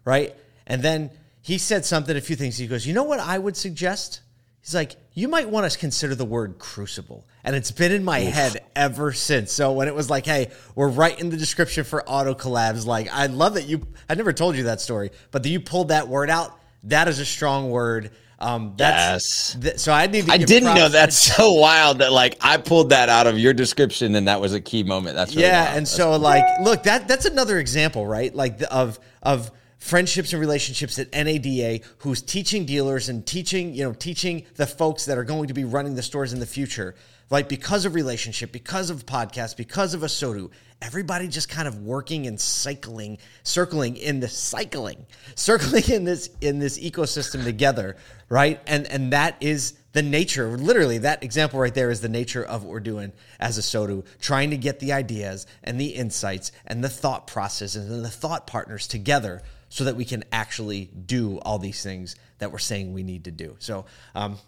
right? 0.08 0.34
And 0.66 0.82
then 0.82 1.10
he 1.48 1.56
said 1.56 1.86
something, 1.86 2.14
a 2.14 2.20
few 2.20 2.36
things. 2.36 2.58
He 2.58 2.66
goes, 2.66 2.86
You 2.86 2.92
know 2.92 3.04
what 3.04 3.20
I 3.20 3.38
would 3.38 3.56
suggest? 3.56 4.20
He's 4.60 4.74
like, 4.74 4.96
You 5.14 5.28
might 5.28 5.48
want 5.48 5.70
to 5.70 5.78
consider 5.78 6.14
the 6.14 6.26
word 6.26 6.58
crucible. 6.58 7.26
And 7.42 7.56
it's 7.56 7.70
been 7.70 7.90
in 7.90 8.04
my 8.04 8.20
Oof. 8.20 8.34
head 8.34 8.64
ever 8.76 9.14
since. 9.14 9.50
So 9.50 9.72
when 9.72 9.88
it 9.88 9.94
was 9.94 10.10
like, 10.10 10.26
Hey, 10.26 10.50
we're 10.74 10.90
right 10.90 11.18
in 11.18 11.30
the 11.30 11.38
description 11.38 11.84
for 11.84 12.06
auto 12.06 12.34
collabs, 12.34 12.84
like, 12.84 13.08
I 13.10 13.28
love 13.28 13.54
that 13.54 13.64
you, 13.64 13.86
I 14.10 14.14
never 14.14 14.34
told 14.34 14.56
you 14.56 14.64
that 14.64 14.82
story, 14.82 15.10
but 15.30 15.42
that 15.42 15.48
you 15.48 15.58
pulled 15.58 15.88
that 15.88 16.06
word 16.06 16.28
out. 16.28 16.54
That 16.84 17.08
is 17.08 17.18
a 17.18 17.24
strong 17.24 17.70
word. 17.70 18.10
Um, 18.38 18.74
that's, 18.76 19.54
yes. 19.54 19.62
Th- 19.62 19.78
so 19.78 19.90
I 19.90 20.06
need. 20.06 20.28
I 20.28 20.36
didn't 20.36 20.74
know 20.74 20.90
that's 20.90 21.16
so 21.34 21.54
wild 21.54 22.00
that 22.00 22.12
like 22.12 22.36
I 22.42 22.58
pulled 22.58 22.90
that 22.90 23.08
out 23.08 23.26
of 23.26 23.38
your 23.38 23.54
description 23.54 24.14
and 24.16 24.28
that 24.28 24.42
was 24.42 24.52
a 24.52 24.60
key 24.60 24.82
moment. 24.82 25.16
That's 25.16 25.34
really 25.34 25.48
yeah. 25.48 25.64
Wild. 25.64 25.76
And 25.78 25.86
that's 25.86 25.96
so 25.96 26.10
cool. 26.10 26.18
like, 26.18 26.44
look 26.60 26.82
that 26.82 27.08
that's 27.08 27.24
another 27.24 27.58
example, 27.58 28.06
right? 28.06 28.34
Like 28.34 28.58
the, 28.58 28.70
of 28.70 29.00
of 29.22 29.50
friendships 29.78 30.32
and 30.32 30.40
relationships 30.40 30.98
at 30.98 31.12
NADA 31.12 31.80
who's 31.98 32.20
teaching 32.20 32.66
dealers 32.66 33.08
and 33.08 33.24
teaching, 33.24 33.74
you 33.74 33.84
know, 33.84 33.92
teaching 33.92 34.44
the 34.56 34.66
folks 34.66 35.04
that 35.06 35.18
are 35.18 35.24
going 35.24 35.48
to 35.48 35.54
be 35.54 35.64
running 35.64 35.94
the 35.94 36.02
stores 36.02 36.32
in 36.32 36.40
the 36.40 36.46
future. 36.46 36.94
Like 37.30 37.48
because 37.48 37.84
of 37.84 37.94
relationship, 37.94 38.52
because 38.52 38.90
of 38.90 39.04
podcast, 39.04 39.56
because 39.56 39.92
of 39.92 40.00
ASOTU, 40.00 40.50
everybody 40.80 41.28
just 41.28 41.48
kind 41.48 41.68
of 41.68 41.82
working 41.82 42.26
and 42.26 42.40
cycling, 42.40 43.18
circling 43.42 43.96
in 43.96 44.20
the 44.20 44.28
cycling, 44.28 45.06
circling 45.34 45.84
in 45.90 46.04
this 46.04 46.30
in 46.40 46.58
this 46.58 46.78
ecosystem 46.78 47.44
together, 47.44 47.96
right? 48.28 48.60
And 48.66 48.86
and 48.86 49.12
that 49.12 49.36
is 49.40 49.74
the 49.92 50.02
nature, 50.02 50.56
literally 50.56 50.98
that 50.98 51.22
example 51.22 51.60
right 51.60 51.74
there 51.74 51.90
is 51.90 52.00
the 52.00 52.08
nature 52.08 52.44
of 52.44 52.62
what 52.62 52.72
we're 52.72 52.80
doing 52.80 53.12
as 53.40 53.58
ASOTU, 53.58 54.04
trying 54.20 54.50
to 54.50 54.56
get 54.56 54.80
the 54.80 54.92
ideas 54.92 55.46
and 55.62 55.78
the 55.78 55.88
insights 55.88 56.52
and 56.66 56.82
the 56.82 56.88
thought 56.88 57.26
processes 57.26 57.90
and 57.90 58.04
the 58.04 58.10
thought 58.10 58.46
partners 58.46 58.86
together 58.86 59.42
so 59.68 59.84
that 59.84 59.96
we 59.96 60.04
can 60.04 60.24
actually 60.32 60.86
do 61.06 61.38
all 61.40 61.58
these 61.58 61.82
things 61.82 62.16
that 62.38 62.52
we're 62.52 62.58
saying 62.58 62.92
we 62.92 63.02
need 63.02 63.24
to 63.24 63.30
do. 63.30 63.56
So 63.58 63.84
um, 64.14 64.38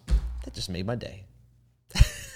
that 0.44 0.54
just 0.54 0.70
made 0.70 0.86
my 0.86 0.94
day. 0.94 1.24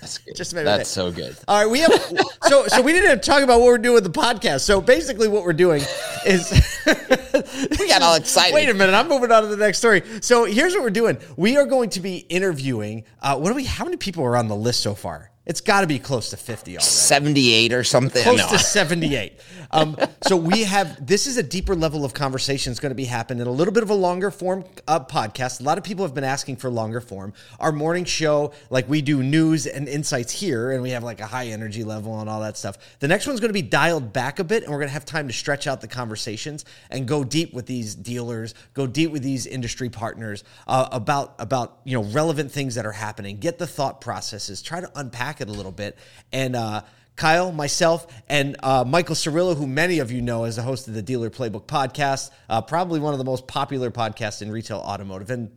That's 0.00 0.18
good. 0.24 0.36
just 0.36 0.54
made 0.54 0.64
That's 0.64 0.90
so 0.90 1.10
good. 1.10 1.36
All 1.48 1.62
right, 1.62 1.70
we 1.70 1.80
have 1.80 1.92
so 2.42 2.66
so 2.66 2.82
we 2.82 2.92
didn't 2.92 3.22
talk 3.22 3.42
about 3.42 3.60
what 3.60 3.66
we're 3.66 3.78
doing 3.78 3.94
with 3.94 4.04
the 4.04 4.20
podcast. 4.20 4.60
So 4.60 4.80
basically, 4.80 5.28
what 5.28 5.44
we're 5.44 5.52
doing 5.52 5.82
is 6.26 6.50
we 7.78 7.88
got 7.88 8.02
all 8.02 8.16
excited. 8.16 8.54
Wait 8.54 8.68
a 8.68 8.74
minute, 8.74 8.94
I'm 8.94 9.08
moving 9.08 9.32
on 9.32 9.42
to 9.42 9.48
the 9.48 9.56
next 9.56 9.78
story. 9.78 10.02
So 10.20 10.44
here's 10.44 10.74
what 10.74 10.82
we're 10.82 10.90
doing: 10.90 11.18
we 11.36 11.56
are 11.56 11.66
going 11.66 11.90
to 11.90 12.00
be 12.00 12.18
interviewing. 12.18 13.04
Uh, 13.20 13.38
what 13.38 13.48
do 13.48 13.54
we? 13.54 13.64
How 13.64 13.84
many 13.84 13.96
people 13.96 14.24
are 14.24 14.36
on 14.36 14.48
the 14.48 14.56
list 14.56 14.80
so 14.80 14.94
far? 14.94 15.30
It's 15.46 15.60
got 15.60 15.82
to 15.82 15.86
be 15.86 15.98
close 15.98 16.30
to 16.30 16.38
50 16.38 16.72
already. 16.72 16.84
78 16.84 17.72
or 17.74 17.84
something. 17.84 18.22
Close 18.22 18.38
no. 18.38 18.48
to 18.48 18.58
78. 18.58 19.38
Um, 19.70 19.96
so 20.26 20.36
we 20.36 20.64
have, 20.64 21.06
this 21.06 21.26
is 21.26 21.36
a 21.36 21.42
deeper 21.42 21.74
level 21.74 22.02
of 22.02 22.14
conversation 22.14 22.70
that's 22.70 22.80
going 22.80 22.92
to 22.92 22.96
be 22.96 23.04
happening, 23.04 23.46
a 23.46 23.50
little 23.50 23.74
bit 23.74 23.82
of 23.82 23.90
a 23.90 23.94
longer 23.94 24.30
form 24.30 24.64
uh, 24.88 25.00
podcast. 25.00 25.60
A 25.60 25.64
lot 25.64 25.76
of 25.76 25.84
people 25.84 26.04
have 26.04 26.14
been 26.14 26.24
asking 26.24 26.56
for 26.56 26.70
longer 26.70 27.00
form. 27.00 27.34
Our 27.60 27.72
morning 27.72 28.06
show, 28.06 28.52
like 28.70 28.88
we 28.88 29.02
do 29.02 29.22
news 29.22 29.66
and 29.66 29.86
insights 29.86 30.32
here, 30.32 30.70
and 30.70 30.82
we 30.82 30.90
have 30.90 31.02
like 31.02 31.20
a 31.20 31.26
high 31.26 31.48
energy 31.48 31.84
level 31.84 32.20
and 32.20 32.30
all 32.30 32.40
that 32.40 32.56
stuff. 32.56 32.78
The 33.00 33.08
next 33.08 33.26
one's 33.26 33.40
going 33.40 33.50
to 33.50 33.54
be 33.54 33.62
dialed 33.62 34.14
back 34.14 34.38
a 34.38 34.44
bit, 34.44 34.62
and 34.62 34.72
we're 34.72 34.78
going 34.78 34.88
to 34.88 34.94
have 34.94 35.04
time 35.04 35.26
to 35.26 35.34
stretch 35.34 35.66
out 35.66 35.82
the 35.82 35.88
conversations 35.88 36.64
and 36.90 37.06
go 37.06 37.22
deep 37.22 37.52
with 37.52 37.66
these 37.66 37.94
dealers, 37.94 38.54
go 38.72 38.86
deep 38.86 39.10
with 39.10 39.22
these 39.22 39.46
industry 39.46 39.90
partners 39.90 40.42
uh, 40.66 40.88
about, 40.90 41.34
about, 41.38 41.80
you 41.84 42.00
know, 42.00 42.04
relevant 42.10 42.50
things 42.50 42.76
that 42.76 42.86
are 42.86 42.92
happening, 42.92 43.36
get 43.36 43.58
the 43.58 43.66
thought 43.66 44.00
processes, 44.00 44.62
try 44.62 44.80
to 44.80 44.90
unpack 44.94 45.33
it 45.40 45.48
a 45.48 45.52
little 45.52 45.72
bit. 45.72 45.96
And 46.32 46.56
uh, 46.56 46.82
Kyle, 47.16 47.52
myself, 47.52 48.06
and 48.28 48.56
uh, 48.62 48.84
Michael 48.86 49.14
Cirillo, 49.14 49.56
who 49.56 49.66
many 49.66 50.00
of 50.00 50.10
you 50.10 50.20
know 50.20 50.44
as 50.44 50.56
the 50.56 50.62
host 50.62 50.88
of 50.88 50.94
the 50.94 51.02
Dealer 51.02 51.30
Playbook 51.30 51.66
podcast, 51.66 52.30
uh, 52.48 52.60
probably 52.60 52.98
one 52.98 53.14
of 53.14 53.18
the 53.18 53.24
most 53.24 53.46
popular 53.46 53.90
podcasts 53.90 54.42
in 54.42 54.50
retail 54.50 54.78
automotive. 54.78 55.30
And 55.30 55.50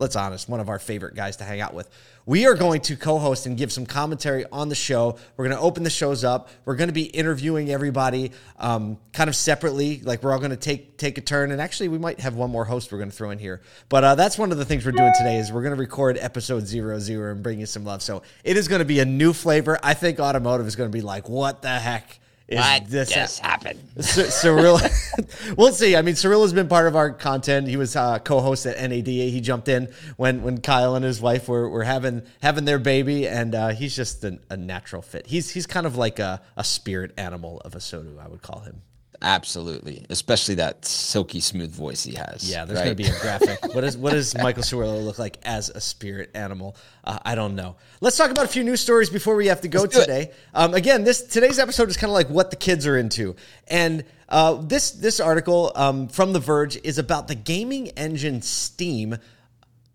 let's 0.00 0.16
honest, 0.16 0.48
one 0.48 0.60
of 0.60 0.68
our 0.68 0.78
favorite 0.78 1.14
guys 1.14 1.36
to 1.36 1.44
hang 1.44 1.60
out 1.60 1.74
with. 1.74 1.88
We 2.24 2.46
are 2.46 2.54
going 2.54 2.80
to 2.82 2.96
co-host 2.96 3.46
and 3.46 3.56
give 3.56 3.70
some 3.70 3.84
commentary 3.84 4.44
on 4.50 4.68
the 4.68 4.74
show. 4.74 5.18
We're 5.36 5.46
going 5.46 5.56
to 5.56 5.62
open 5.62 5.82
the 5.82 5.90
shows 5.90 6.24
up. 6.24 6.48
We're 6.64 6.76
going 6.76 6.88
to 6.88 6.94
be 6.94 7.04
interviewing 7.04 7.70
everybody 7.70 8.32
um, 8.58 8.98
kind 9.12 9.28
of 9.28 9.36
separately. 9.36 10.00
Like 10.00 10.22
we're 10.22 10.32
all 10.32 10.38
going 10.38 10.50
to 10.50 10.56
take 10.56 10.96
take 10.96 11.18
a 11.18 11.20
turn, 11.20 11.52
and 11.52 11.60
actually, 11.60 11.88
we 11.88 11.98
might 11.98 12.20
have 12.20 12.34
one 12.34 12.50
more 12.50 12.64
host 12.64 12.90
we're 12.92 12.98
going 12.98 13.10
to 13.10 13.16
throw 13.16 13.30
in 13.30 13.38
here. 13.38 13.60
But 13.88 14.04
uh, 14.04 14.14
that's 14.14 14.38
one 14.38 14.52
of 14.52 14.58
the 14.58 14.64
things 14.64 14.86
we're 14.86 14.92
doing 14.92 15.12
today 15.18 15.38
is 15.38 15.52
we're 15.52 15.62
going 15.62 15.74
to 15.74 15.80
record 15.80 16.16
episode 16.18 16.66
zero 16.66 16.98
zero 16.98 17.32
and 17.32 17.42
bring 17.42 17.60
you 17.60 17.66
some 17.66 17.84
love. 17.84 18.02
So 18.02 18.22
it 18.42 18.56
is 18.56 18.68
going 18.68 18.80
to 18.80 18.86
be 18.86 19.00
a 19.00 19.04
new 19.04 19.32
flavor. 19.32 19.78
I 19.82 19.94
think 19.94 20.18
automotive 20.18 20.66
is 20.66 20.76
going 20.76 20.90
to 20.90 20.96
be 20.96 21.02
like, 21.02 21.28
what 21.28 21.62
the 21.62 21.68
heck? 21.68 22.19
Is 22.50 22.58
What 22.58 22.90
this 22.90 23.12
just 23.12 23.38
happened? 23.38 23.78
C- 24.00 24.24
Cyril, 24.24 24.80
we'll 25.56 25.72
see. 25.72 25.94
I 25.94 26.02
mean, 26.02 26.16
Cyril 26.16 26.42
has 26.42 26.52
been 26.52 26.66
part 26.66 26.88
of 26.88 26.96
our 26.96 27.12
content. 27.12 27.68
He 27.68 27.76
was 27.76 27.94
uh, 27.94 28.18
co-host 28.18 28.66
at 28.66 28.76
NADA. 28.76 29.08
He 29.30 29.40
jumped 29.40 29.68
in 29.68 29.88
when 30.16 30.42
when 30.42 30.60
Kyle 30.60 30.96
and 30.96 31.04
his 31.04 31.20
wife 31.20 31.48
were, 31.48 31.68
were 31.68 31.84
having 31.84 32.22
having 32.42 32.64
their 32.64 32.80
baby, 32.80 33.28
and 33.28 33.54
uh, 33.54 33.68
he's 33.68 33.94
just 33.94 34.24
an, 34.24 34.40
a 34.50 34.56
natural 34.56 35.00
fit. 35.00 35.28
He's 35.28 35.50
he's 35.50 35.66
kind 35.66 35.86
of 35.86 35.96
like 35.96 36.18
a, 36.18 36.42
a 36.56 36.64
spirit 36.64 37.12
animal 37.16 37.60
of 37.64 37.74
ASOTU, 37.74 38.18
I 38.18 38.26
would 38.26 38.42
call 38.42 38.60
him. 38.60 38.82
Absolutely, 39.22 40.06
especially 40.08 40.54
that 40.54 40.86
silky 40.86 41.40
smooth 41.40 41.70
voice 41.70 42.02
he 42.04 42.14
has. 42.14 42.50
Yeah, 42.50 42.64
there's 42.64 42.78
right? 42.78 42.86
going 42.86 42.96
to 42.96 43.02
be 43.02 43.08
a 43.08 43.20
graphic. 43.20 43.58
what 43.74 43.84
is 43.84 43.94
what 43.94 44.12
does 44.12 44.34
Michael 44.38 44.62
Cirillo 44.62 45.04
look 45.04 45.18
like 45.18 45.38
as 45.42 45.68
a 45.68 45.80
spirit 45.80 46.30
animal? 46.34 46.74
Uh, 47.04 47.18
I 47.22 47.34
don't 47.34 47.54
know. 47.54 47.76
Let's 48.00 48.16
talk 48.16 48.30
about 48.30 48.46
a 48.46 48.48
few 48.48 48.64
news 48.64 48.80
stories 48.80 49.10
before 49.10 49.36
we 49.36 49.48
have 49.48 49.60
to 49.60 49.68
go 49.68 49.82
Let's 49.82 49.94
do 49.94 50.00
it. 50.00 50.06
today. 50.06 50.30
Um, 50.54 50.72
again, 50.72 51.04
this 51.04 51.20
today's 51.22 51.58
episode 51.58 51.90
is 51.90 51.98
kind 51.98 52.10
of 52.10 52.14
like 52.14 52.30
what 52.30 52.50
the 52.50 52.56
kids 52.56 52.86
are 52.86 52.96
into, 52.96 53.36
and 53.68 54.04
uh, 54.30 54.54
this 54.54 54.92
this 54.92 55.20
article 55.20 55.70
um, 55.74 56.08
from 56.08 56.32
The 56.32 56.40
Verge 56.40 56.78
is 56.82 56.96
about 56.96 57.28
the 57.28 57.34
gaming 57.34 57.88
engine 57.90 58.40
Steam 58.40 59.18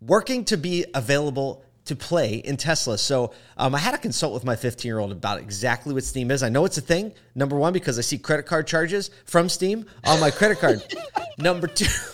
working 0.01 0.45
to 0.45 0.57
be 0.57 0.85
available 0.93 1.64
to 1.85 1.95
play 1.95 2.35
in 2.35 2.57
Tesla. 2.57 2.97
So 2.97 3.31
um, 3.57 3.73
I 3.75 3.77
had 3.77 3.91
to 3.91 3.97
consult 3.97 4.33
with 4.33 4.43
my 4.43 4.55
15 4.55 4.89
year 4.89 4.99
old 4.99 5.11
about 5.11 5.39
exactly 5.39 5.93
what 5.93 6.03
Steam 6.03 6.31
is. 6.31 6.43
I 6.43 6.49
know 6.49 6.65
it's 6.65 6.77
a 6.77 6.81
thing. 6.81 7.13
Number 7.35 7.55
one, 7.55 7.73
because 7.73 7.97
I 7.97 8.01
see 8.01 8.17
credit 8.17 8.45
card 8.45 8.67
charges 8.67 9.11
from 9.25 9.49
Steam 9.49 9.85
on 10.03 10.19
my 10.19 10.31
credit 10.31 10.59
card. 10.59 10.83
Number 11.37 11.67
two, 11.67 11.85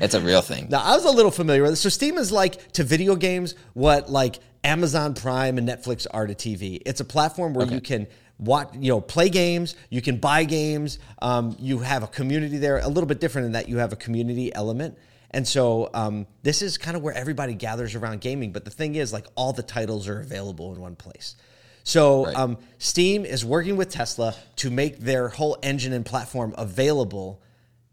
It's 0.00 0.14
a 0.14 0.20
real 0.20 0.42
thing. 0.42 0.68
now 0.70 0.82
I 0.82 0.94
was 0.94 1.04
a 1.04 1.10
little 1.10 1.30
familiar 1.30 1.62
with 1.62 1.72
it. 1.72 1.76
So 1.76 1.88
Steam 1.88 2.18
is 2.18 2.30
like 2.32 2.72
to 2.72 2.84
video 2.84 3.16
games 3.16 3.54
what 3.74 4.10
like 4.10 4.38
Amazon 4.64 5.14
Prime 5.14 5.58
and 5.58 5.68
Netflix 5.68 6.06
are 6.12 6.26
to 6.26 6.34
TV. 6.34 6.82
It's 6.84 7.00
a 7.00 7.04
platform 7.04 7.54
where 7.54 7.66
you 7.66 7.80
can 7.80 8.06
watch, 8.38 8.68
you 8.78 8.90
know, 8.90 9.00
play 9.00 9.28
games. 9.28 9.76
You 9.90 10.02
can 10.02 10.18
buy 10.18 10.44
games. 10.44 10.98
Um, 11.22 11.56
you 11.58 11.78
have 11.78 12.02
a 12.02 12.08
community 12.08 12.58
there. 12.58 12.78
A 12.78 12.88
little 12.88 13.06
bit 13.06 13.20
different 13.20 13.46
in 13.46 13.52
that 13.52 13.68
you 13.68 13.78
have 13.78 13.92
a 13.92 13.96
community 13.96 14.52
element. 14.54 14.98
And 15.30 15.46
so 15.46 15.90
um, 15.92 16.26
this 16.42 16.62
is 16.62 16.78
kind 16.78 16.96
of 16.96 17.02
where 17.02 17.14
everybody 17.14 17.54
gathers 17.54 17.94
around 17.94 18.20
gaming. 18.20 18.52
But 18.52 18.64
the 18.64 18.70
thing 18.70 18.94
is, 18.94 19.12
like 19.12 19.26
all 19.34 19.52
the 19.52 19.62
titles 19.62 20.08
are 20.08 20.20
available 20.20 20.74
in 20.74 20.80
one 20.80 20.96
place. 20.96 21.36
So 21.84 22.26
Right. 22.26 22.36
um, 22.36 22.58
Steam 22.78 23.24
is 23.24 23.44
working 23.44 23.76
with 23.76 23.90
Tesla 23.90 24.34
to 24.56 24.70
make 24.70 24.98
their 24.98 25.28
whole 25.28 25.56
engine 25.62 25.92
and 25.92 26.04
platform 26.04 26.54
available 26.58 27.40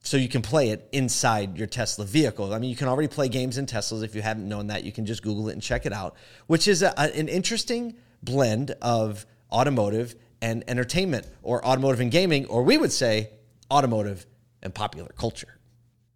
so 0.02 0.18
you 0.18 0.28
can 0.28 0.42
play 0.42 0.70
it 0.70 0.88
inside 0.92 1.58
your 1.58 1.68
Tesla 1.68 2.04
vehicle. 2.06 2.54
I 2.54 2.60
mean, 2.60 2.70
you 2.70 2.76
can 2.76 2.88
already 2.88 3.08
play 3.08 3.30
games 3.30 3.58
in 3.58 3.66
Teslas. 3.66 4.04
If 4.04 4.16
you 4.16 4.22
haven't 4.22 4.48
known 4.50 4.68
that, 4.68 4.84
you 4.84 4.92
can 4.92 5.06
just 5.06 5.24
Google 5.24 5.48
it 5.50 5.54
and 5.54 5.62
check 5.62 5.86
it 5.86 5.94
out, 5.94 6.16
which 6.48 6.68
is 6.68 6.82
a, 6.82 7.00
an 7.00 7.30
interesting 7.30 7.96
blend 8.22 8.72
of 8.82 9.26
automotive 9.52 10.16
and 10.42 10.64
entertainment, 10.68 11.26
or 11.42 11.66
automotive 11.66 12.02
and 12.02 12.12
gaming, 12.12 12.46
or 12.48 12.64
we 12.64 12.78
would 12.78 12.92
say 12.92 13.30
automotive 13.72 14.26
and 14.62 14.76
popular 14.76 15.10
culture. 15.18 15.58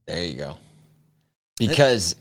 There 0.05 0.21
you 0.21 0.33
go. 0.33 0.57
Because 1.57 2.15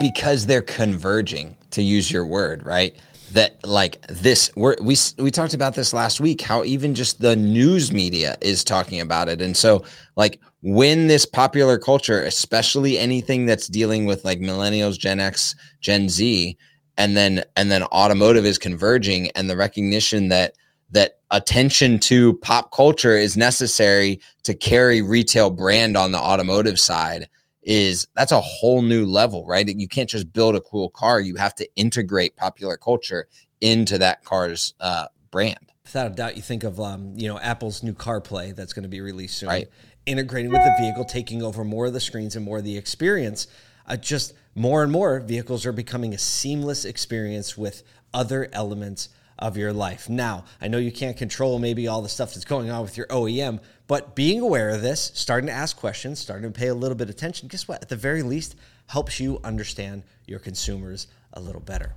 because 0.00 0.46
they're 0.46 0.62
converging, 0.62 1.56
to 1.72 1.82
use 1.82 2.10
your 2.10 2.26
word, 2.26 2.64
right? 2.64 2.96
That 3.32 3.64
like 3.64 4.04
this, 4.08 4.50
we're, 4.56 4.76
we 4.80 4.96
we 5.18 5.30
talked 5.30 5.54
about 5.54 5.74
this 5.74 5.92
last 5.92 6.20
week. 6.20 6.40
How 6.40 6.64
even 6.64 6.94
just 6.94 7.20
the 7.20 7.36
news 7.36 7.92
media 7.92 8.36
is 8.40 8.64
talking 8.64 9.00
about 9.00 9.28
it, 9.28 9.40
and 9.40 9.56
so 9.56 9.84
like 10.16 10.40
when 10.62 11.06
this 11.06 11.24
popular 11.24 11.78
culture, 11.78 12.22
especially 12.22 12.98
anything 12.98 13.46
that's 13.46 13.68
dealing 13.68 14.04
with 14.04 14.24
like 14.24 14.40
millennials, 14.40 14.98
Gen 14.98 15.20
X, 15.20 15.54
Gen 15.80 16.08
Z, 16.08 16.56
and 16.98 17.16
then 17.16 17.44
and 17.56 17.70
then 17.70 17.84
automotive 17.84 18.44
is 18.44 18.58
converging, 18.58 19.30
and 19.32 19.48
the 19.48 19.56
recognition 19.56 20.28
that 20.28 20.56
that 20.90 21.20
attention 21.30 22.00
to 22.00 22.34
pop 22.38 22.72
culture 22.72 23.16
is 23.16 23.36
necessary 23.36 24.20
to 24.42 24.54
carry 24.54 25.02
retail 25.02 25.50
brand 25.50 25.96
on 25.96 26.10
the 26.10 26.18
automotive 26.18 26.80
side 26.80 27.28
is 27.62 28.06
that's 28.16 28.32
a 28.32 28.40
whole 28.40 28.82
new 28.82 29.04
level, 29.04 29.46
right? 29.46 29.68
You 29.68 29.88
can't 29.88 30.08
just 30.08 30.32
build 30.32 30.54
a 30.56 30.60
cool 30.60 30.90
car. 30.90 31.20
You 31.20 31.36
have 31.36 31.54
to 31.56 31.68
integrate 31.76 32.36
popular 32.36 32.76
culture 32.76 33.28
into 33.60 33.98
that 33.98 34.24
car's 34.24 34.74
uh, 34.80 35.06
brand. 35.30 35.72
Without 35.84 36.06
a 36.06 36.14
doubt, 36.14 36.36
you 36.36 36.42
think 36.42 36.64
of 36.64 36.80
um, 36.80 37.14
you 37.16 37.28
know 37.28 37.38
Apple's 37.38 37.82
new 37.82 37.92
CarPlay 37.92 38.54
that's 38.54 38.72
going 38.72 38.84
to 38.84 38.88
be 38.88 39.00
released 39.00 39.38
soon, 39.38 39.48
Right. 39.48 39.68
integrating 40.06 40.50
with 40.50 40.62
the 40.62 40.74
vehicle, 40.78 41.04
taking 41.04 41.42
over 41.42 41.64
more 41.64 41.86
of 41.86 41.92
the 41.92 42.00
screens 42.00 42.36
and 42.36 42.44
more 42.44 42.58
of 42.58 42.64
the 42.64 42.76
experience. 42.76 43.46
Uh, 43.86 43.96
just 43.96 44.34
more 44.54 44.82
and 44.82 44.92
more 44.92 45.20
vehicles 45.20 45.66
are 45.66 45.72
becoming 45.72 46.14
a 46.14 46.18
seamless 46.18 46.84
experience 46.84 47.58
with 47.58 47.82
other 48.14 48.48
elements 48.52 49.08
of 49.40 49.56
your 49.56 49.72
life. 49.72 50.08
Now, 50.08 50.44
I 50.60 50.68
know 50.68 50.78
you 50.78 50.92
can't 50.92 51.16
control 51.16 51.58
maybe 51.58 51.88
all 51.88 52.02
the 52.02 52.08
stuff 52.08 52.34
that's 52.34 52.44
going 52.44 52.70
on 52.70 52.82
with 52.82 52.96
your 52.96 53.06
OEM, 53.06 53.60
but 53.86 54.14
being 54.14 54.40
aware 54.40 54.68
of 54.70 54.82
this, 54.82 55.10
starting 55.14 55.46
to 55.46 55.52
ask 55.52 55.76
questions, 55.76 56.18
starting 56.18 56.52
to 56.52 56.56
pay 56.56 56.68
a 56.68 56.74
little 56.74 56.96
bit 56.96 57.08
of 57.08 57.16
attention, 57.16 57.48
guess 57.48 57.66
what? 57.66 57.82
At 57.82 57.88
the 57.88 57.96
very 57.96 58.22
least, 58.22 58.54
helps 58.86 59.18
you 59.18 59.40
understand 59.42 60.02
your 60.26 60.38
consumers 60.38 61.06
a 61.32 61.40
little 61.40 61.60
better. 61.60 61.94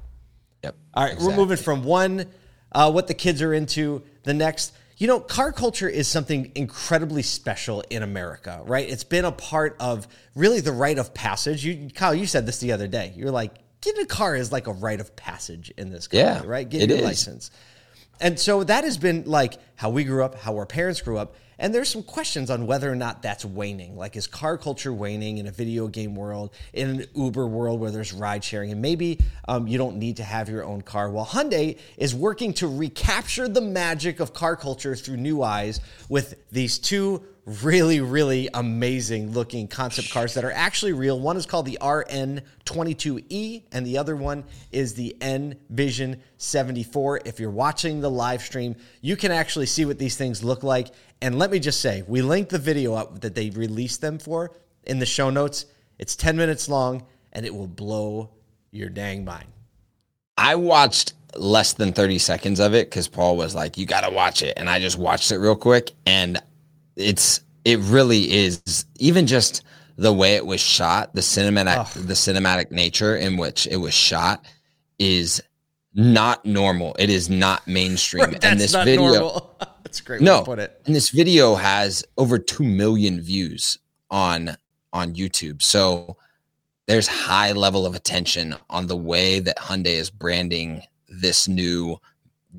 Yep. 0.64 0.76
All 0.94 1.04
right, 1.04 1.20
we're 1.20 1.36
moving 1.36 1.58
from 1.58 1.84
one, 1.84 2.28
uh, 2.72 2.92
what 2.92 3.08
the 3.08 3.14
kids 3.14 3.42
are 3.42 3.54
into, 3.54 4.04
the 4.24 4.34
next. 4.34 4.74
You 4.98 5.08
know, 5.08 5.20
car 5.20 5.52
culture 5.52 5.90
is 5.90 6.08
something 6.08 6.52
incredibly 6.56 7.24
special 7.24 7.84
in 7.90 8.04
America, 8.04 8.62
right? 8.64 8.88
It's 8.88 9.04
been 9.04 9.26
a 9.26 9.32
part 9.32 9.76
of 9.80 10.08
really 10.36 10.62
the 10.62 10.72
rite 10.72 11.00
of 11.00 11.14
passage. 11.14 11.66
You, 11.66 11.90
Kyle, 11.90 12.16
you 12.16 12.26
said 12.26 12.46
this 12.46 12.60
the 12.60 12.72
other 12.72 12.88
day. 12.88 13.12
You're 13.18 13.32
like, 13.32 13.56
getting 13.84 14.02
a 14.04 14.08
car 14.08 14.36
is 14.36 14.52
like 14.52 14.68
a 14.68 14.74
rite 14.74 15.00
of 15.00 15.16
passage 15.16 15.72
in 15.78 15.92
this 15.92 16.08
country, 16.08 16.20
Yeah, 16.26 16.44
right? 16.46 16.68
Getting 16.68 16.90
it 16.90 16.94
your 16.94 17.00
is. 17.00 17.06
license. 17.06 17.52
And 18.22 18.40
so 18.40 18.64
that 18.64 18.84
has 18.84 18.98
been 18.98 19.24
like 19.26 19.58
how 19.76 19.90
we 19.90 20.04
grew 20.04 20.24
up, 20.24 20.36
how 20.36 20.54
our 20.56 20.66
parents 20.66 21.02
grew 21.02 21.18
up. 21.18 21.36
And 21.60 21.74
there's 21.74 21.88
some 21.88 22.04
questions 22.04 22.50
on 22.50 22.66
whether 22.66 22.92
or 22.92 22.96
not 22.96 23.22
that's 23.22 23.46
waning. 23.46 23.96
Like, 23.96 24.16
is 24.16 24.26
car 24.26 24.58
culture 24.58 24.92
waning 24.92 25.38
in 25.38 25.48
a 25.48 25.52
video 25.52 25.88
game 25.88 26.16
world, 26.16 26.52
in 26.74 26.90
an 26.90 27.06
Uber 27.16 27.48
world 27.48 27.80
where 27.80 27.92
there's 27.92 28.12
ride 28.12 28.44
sharing? 28.44 28.72
And 28.72 28.82
maybe 28.82 29.20
um, 29.48 29.68
you 29.68 29.78
don't 29.78 29.98
need 29.98 30.18
to 30.18 30.24
have 30.24 30.50
your 30.50 30.66
own 30.66 30.82
car. 30.82 31.12
Well, 31.12 31.26
Hyundai 31.26 31.78
is 31.96 32.16
working 32.16 32.54
to 32.56 32.68
recapture 32.68 33.48
the 33.48 33.62
magic 33.62 34.20
of 34.20 34.34
car 34.34 34.56
culture 34.56 34.96
through 34.96 35.18
new 35.18 35.44
eyes 35.44 35.80
with 36.10 36.36
these 36.52 36.80
two 36.80 37.24
really, 37.46 38.00
really 38.00 38.50
amazing 38.54 39.32
looking 39.32 39.68
concept 39.68 40.12
cars 40.12 40.34
that 40.34 40.46
are 40.46 40.52
actually 40.52 40.94
real. 40.94 41.20
One 41.20 41.36
is 41.36 41.46
called 41.46 41.66
the 41.66 41.78
RN22E, 41.82 43.64
and 43.72 43.86
the 43.86 43.98
other 43.98 44.16
one 44.16 44.46
is 44.72 44.94
the 44.94 45.16
N 45.20 45.56
Vision 45.70 46.22
74. 46.38 47.22
If 47.26 47.40
you're 47.40 47.50
watching 47.50 48.00
the 48.00 48.10
live 48.10 48.42
stream, 48.42 48.76
you 49.02 49.16
can 49.16 49.32
actually 49.32 49.66
see 49.66 49.86
what 49.86 50.00
these 50.00 50.16
things 50.16 50.44
look 50.44 50.64
like. 50.64 50.90
And 51.22 51.38
let 51.38 51.52
me 51.52 51.60
just 51.60 51.82
say, 51.82 52.04
we 52.08 52.22
linked 52.22 52.52
the 52.52 52.60
video 52.60 52.94
up 52.94 53.22
that 53.22 53.36
they 53.36 53.50
released 53.50 54.02
them 54.02 54.20
for 54.20 54.56
in 54.84 55.00
the 55.00 55.06
show 55.06 55.30
notes. 55.30 55.66
It's 56.00 56.16
10 56.16 56.38
minutes 56.38 56.70
long, 56.70 57.06
and 57.34 57.46
it 57.46 57.54
will 57.54 57.68
blow 57.68 58.32
your 58.72 58.90
dang 58.90 59.26
mind. 59.26 59.48
I 60.38 60.56
watched 60.56 61.14
less 61.36 61.74
than 61.74 61.94
30 61.94 62.20
seconds 62.20 62.60
of 62.60 62.74
it 62.74 62.90
because 62.90 63.08
Paul 63.08 63.38
was 63.38 63.56
like, 63.56 63.78
you 63.78 63.86
got 63.86 64.02
to 64.02 64.14
watch 64.14 64.42
it. 64.42 64.54
And 64.58 64.70
I 64.70 64.80
just 64.80 64.98
watched 64.98 65.32
it 65.32 65.38
real 65.38 65.56
quick. 65.56 65.92
And 66.06 66.42
it's, 66.96 67.42
it 67.66 67.80
really 67.80 68.32
is 68.32 68.86
even 69.00 69.28
just 69.28 69.64
the 69.98 70.14
way 70.14 70.36
it 70.36 70.46
was 70.46 70.60
shot, 70.60 71.14
the 71.14 71.22
cinematic, 71.22 71.94
the 71.94 72.14
cinematic 72.14 72.72
nature 72.72 73.16
in 73.16 73.38
which 73.38 73.68
it 73.68 73.78
was 73.78 73.94
shot 73.94 74.46
is 75.00 75.42
not 75.94 76.44
normal. 76.46 76.96
It 76.98 77.10
is 77.10 77.30
not 77.30 77.68
mainstream. 77.68 78.36
and 78.42 78.60
this 78.60 78.74
video, 78.76 79.50
That's 79.84 80.02
great 80.02 80.22
way 80.22 80.26
no, 80.26 80.40
to 80.40 80.46
put 80.46 80.60
it. 80.60 80.82
and 80.86 80.96
this 80.96 81.10
video 81.10 81.56
has 81.56 82.04
over 82.18 82.40
2 82.40 82.64
million 82.64 83.22
views 83.22 83.78
on, 84.10 84.58
on 84.92 85.14
YouTube. 85.14 85.62
So 85.62 86.18
there's 86.88 87.08
high 87.08 87.52
level 87.52 87.86
of 87.86 87.96
attention 87.96 88.56
on 88.70 88.88
the 88.88 88.98
way 88.98 89.40
that 89.40 89.58
Hyundai 89.58 89.86
is 89.86 90.10
branding 90.10 90.84
this 91.08 91.48
new, 91.48 91.98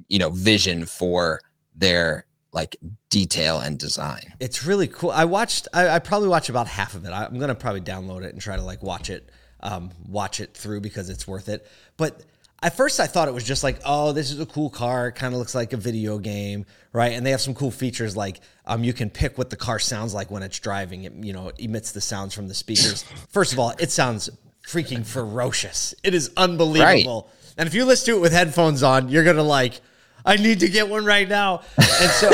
you 0.08 0.18
know, 0.18 0.30
vision 0.30 0.86
for 0.86 1.40
their 1.74 2.26
like 2.54 2.76
detail 3.10 3.58
and 3.58 3.78
design. 3.78 4.32
It's 4.38 4.64
really 4.64 4.86
cool. 4.86 5.10
I 5.10 5.24
watched. 5.24 5.68
I, 5.74 5.88
I 5.88 5.98
probably 5.98 6.28
watched 6.28 6.48
about 6.48 6.68
half 6.68 6.94
of 6.94 7.04
it. 7.04 7.10
I, 7.10 7.26
I'm 7.26 7.38
gonna 7.38 7.54
probably 7.54 7.80
download 7.80 8.22
it 8.22 8.32
and 8.32 8.40
try 8.40 8.56
to 8.56 8.62
like 8.62 8.82
watch 8.82 9.10
it, 9.10 9.28
um, 9.60 9.90
watch 10.08 10.40
it 10.40 10.56
through 10.56 10.80
because 10.80 11.10
it's 11.10 11.26
worth 11.26 11.48
it. 11.48 11.66
But 11.96 12.22
at 12.62 12.76
first, 12.76 13.00
I 13.00 13.06
thought 13.08 13.28
it 13.28 13.34
was 13.34 13.44
just 13.44 13.64
like, 13.64 13.80
oh, 13.84 14.12
this 14.12 14.30
is 14.30 14.38
a 14.38 14.46
cool 14.46 14.70
car. 14.70 15.08
It 15.08 15.16
kind 15.16 15.34
of 15.34 15.38
looks 15.38 15.54
like 15.54 15.72
a 15.72 15.76
video 15.76 16.18
game, 16.18 16.64
right? 16.92 17.12
And 17.12 17.26
they 17.26 17.32
have 17.32 17.40
some 17.40 17.54
cool 17.54 17.72
features 17.72 18.16
like 18.16 18.40
um, 18.66 18.84
you 18.84 18.92
can 18.92 19.10
pick 19.10 19.36
what 19.36 19.50
the 19.50 19.56
car 19.56 19.80
sounds 19.80 20.14
like 20.14 20.30
when 20.30 20.42
it's 20.44 20.58
driving. 20.60 21.04
It 21.04 21.12
you 21.12 21.32
know 21.32 21.48
it 21.48 21.56
emits 21.58 21.90
the 21.90 22.00
sounds 22.00 22.34
from 22.34 22.46
the 22.46 22.54
speakers. 22.54 23.02
First 23.30 23.52
of 23.52 23.58
all, 23.58 23.74
it 23.80 23.90
sounds 23.90 24.30
freaking 24.64 25.04
ferocious. 25.04 25.94
It 26.04 26.14
is 26.14 26.30
unbelievable. 26.36 27.28
And 27.58 27.66
if 27.66 27.74
you 27.74 27.84
listen 27.84 28.14
to 28.14 28.18
it 28.18 28.20
with 28.20 28.32
headphones 28.32 28.82
on, 28.82 29.08
you're 29.08 29.24
gonna 29.24 29.42
like, 29.42 29.80
I 30.24 30.36
need 30.36 30.60
to 30.60 30.68
get 30.68 30.88
one 30.88 31.04
right 31.04 31.28
now. 31.28 31.62
And 31.76 32.10
so 32.10 32.30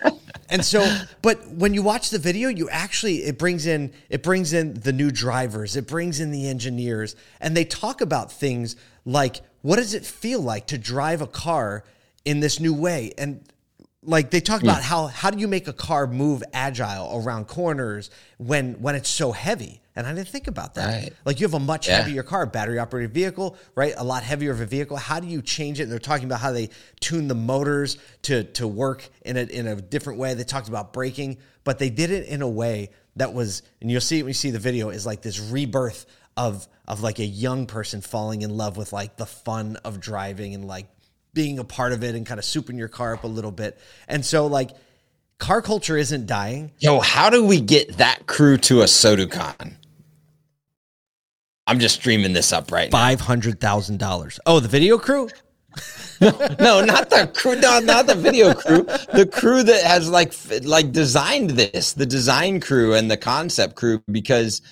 and 0.50 0.64
so 0.64 0.98
but 1.22 1.46
when 1.48 1.74
you 1.74 1.82
watch 1.82 2.10
the 2.10 2.18
video, 2.18 2.48
you 2.48 2.68
actually 2.70 3.24
it 3.24 3.38
brings 3.38 3.66
in 3.66 3.92
it 4.08 4.22
brings 4.22 4.52
in 4.52 4.74
the 4.74 4.92
new 4.92 5.10
drivers, 5.10 5.76
it 5.76 5.86
brings 5.86 6.20
in 6.20 6.30
the 6.30 6.48
engineers, 6.48 7.16
and 7.40 7.56
they 7.56 7.64
talk 7.64 8.00
about 8.00 8.32
things 8.32 8.76
like 9.04 9.40
what 9.62 9.76
does 9.76 9.94
it 9.94 10.04
feel 10.04 10.40
like 10.40 10.66
to 10.68 10.78
drive 10.78 11.20
a 11.20 11.26
car 11.26 11.84
in 12.24 12.40
this 12.40 12.60
new 12.60 12.74
way? 12.74 13.12
And 13.18 13.42
like 14.02 14.30
they 14.30 14.40
talk 14.40 14.62
about 14.62 14.82
how 14.82 15.06
how 15.08 15.30
do 15.30 15.38
you 15.38 15.48
make 15.48 15.66
a 15.66 15.72
car 15.72 16.06
move 16.06 16.42
agile 16.52 17.20
around 17.22 17.46
corners 17.48 18.10
when 18.38 18.74
when 18.80 18.94
it's 18.94 19.08
so 19.10 19.32
heavy? 19.32 19.80
And 19.96 20.06
i 20.06 20.14
didn't 20.14 20.28
think 20.28 20.46
about 20.46 20.76
that. 20.76 20.86
Right. 21.02 21.12
like 21.24 21.40
you 21.40 21.46
have 21.46 21.54
a 21.54 21.58
much 21.58 21.88
Yeah. 21.88 22.02
heavier 22.02 22.22
car 22.22 22.46
battery 22.46 22.78
operated 22.78 23.12
vehicle 23.12 23.56
right? 23.74 23.94
A 23.96 24.04
lot 24.04 24.22
heavier 24.22 24.52
of 24.52 24.60
a 24.60 24.66
vehicle. 24.66 24.96
How 24.96 25.18
do 25.18 25.26
you 25.26 25.42
change 25.42 25.80
it? 25.80 25.84
And 25.84 25.92
they're 25.92 25.98
talking 25.98 26.26
about 26.26 26.40
how 26.40 26.52
they 26.52 26.70
tune 27.00 27.26
the 27.26 27.34
motors 27.34 27.98
to 28.22 28.44
to 28.44 28.68
work 28.68 29.08
in 29.22 29.36
a 29.36 29.42
in 29.42 29.66
a 29.66 29.74
different 29.74 30.20
way. 30.20 30.34
They 30.34 30.44
talked 30.44 30.68
about 30.68 30.92
braking 30.92 31.38
but 31.64 31.78
they 31.78 31.90
did 31.90 32.10
it 32.10 32.28
in 32.28 32.40
a 32.40 32.48
way 32.48 32.90
that 33.16 33.34
was 33.34 33.62
and 33.80 33.90
you'll 33.90 34.00
see 34.00 34.20
it 34.20 34.22
when 34.22 34.30
you 34.30 34.34
see 34.34 34.50
the 34.52 34.60
video 34.60 34.90
is 34.90 35.04
like 35.04 35.22
this 35.22 35.40
rebirth 35.40 36.06
of 36.36 36.68
of 36.86 37.00
like 37.02 37.18
a 37.18 37.24
young 37.26 37.66
person 37.66 38.00
falling 38.00 38.42
in 38.42 38.56
love 38.56 38.76
with 38.76 38.92
like 38.92 39.16
the 39.16 39.26
fun 39.26 39.76
of 39.84 39.98
driving 39.98 40.54
and 40.54 40.64
like 40.64 40.86
being 41.34 41.58
a 41.58 41.64
part 41.64 41.92
of 41.92 42.02
it 42.02 42.14
and 42.14 42.26
kind 42.26 42.38
of 42.38 42.44
souping 42.44 42.78
your 42.78 42.88
car 42.88 43.14
up 43.14 43.24
a 43.24 43.28
little 43.28 43.50
bit. 43.52 43.78
And 44.08 44.24
so 44.24 44.46
like 44.46 44.70
car 45.38 45.62
culture 45.62 45.96
isn't 45.96 46.26
dying. 46.26 46.72
Yo, 46.78 47.00
how 47.00 47.30
do 47.30 47.44
we 47.44 47.60
get 47.60 47.98
that 47.98 48.26
crew 48.26 48.56
to 48.58 48.76
ASOTUCON? 48.82 49.74
I'm 51.66 51.78
just 51.78 51.96
streaming 51.96 52.32
this 52.32 52.52
up 52.52 52.72
right 52.72 52.90
now. 52.90 52.98
Five 52.98 53.20
hundred 53.20 53.60
thousand 53.60 53.98
dollars. 53.98 54.40
Oh, 54.46 54.58
the 54.58 54.68
video 54.68 54.96
crew? 54.98 55.28
No, 56.20 56.82
not 56.84 57.10
the 57.10 57.30
crew, 57.32 57.54
no, 57.56 57.78
not 57.78 58.06
the 58.06 58.14
video 58.16 58.54
crew. 58.54 58.82
The 59.12 59.28
crew 59.30 59.62
that 59.62 59.82
has 59.84 60.08
like 60.10 60.32
like 60.64 60.90
designed 60.92 61.50
this, 61.50 61.92
the 61.92 62.06
design 62.06 62.60
crew 62.60 62.94
and 62.94 63.10
the 63.10 63.16
concept 63.18 63.76
crew, 63.76 64.02
because 64.10 64.62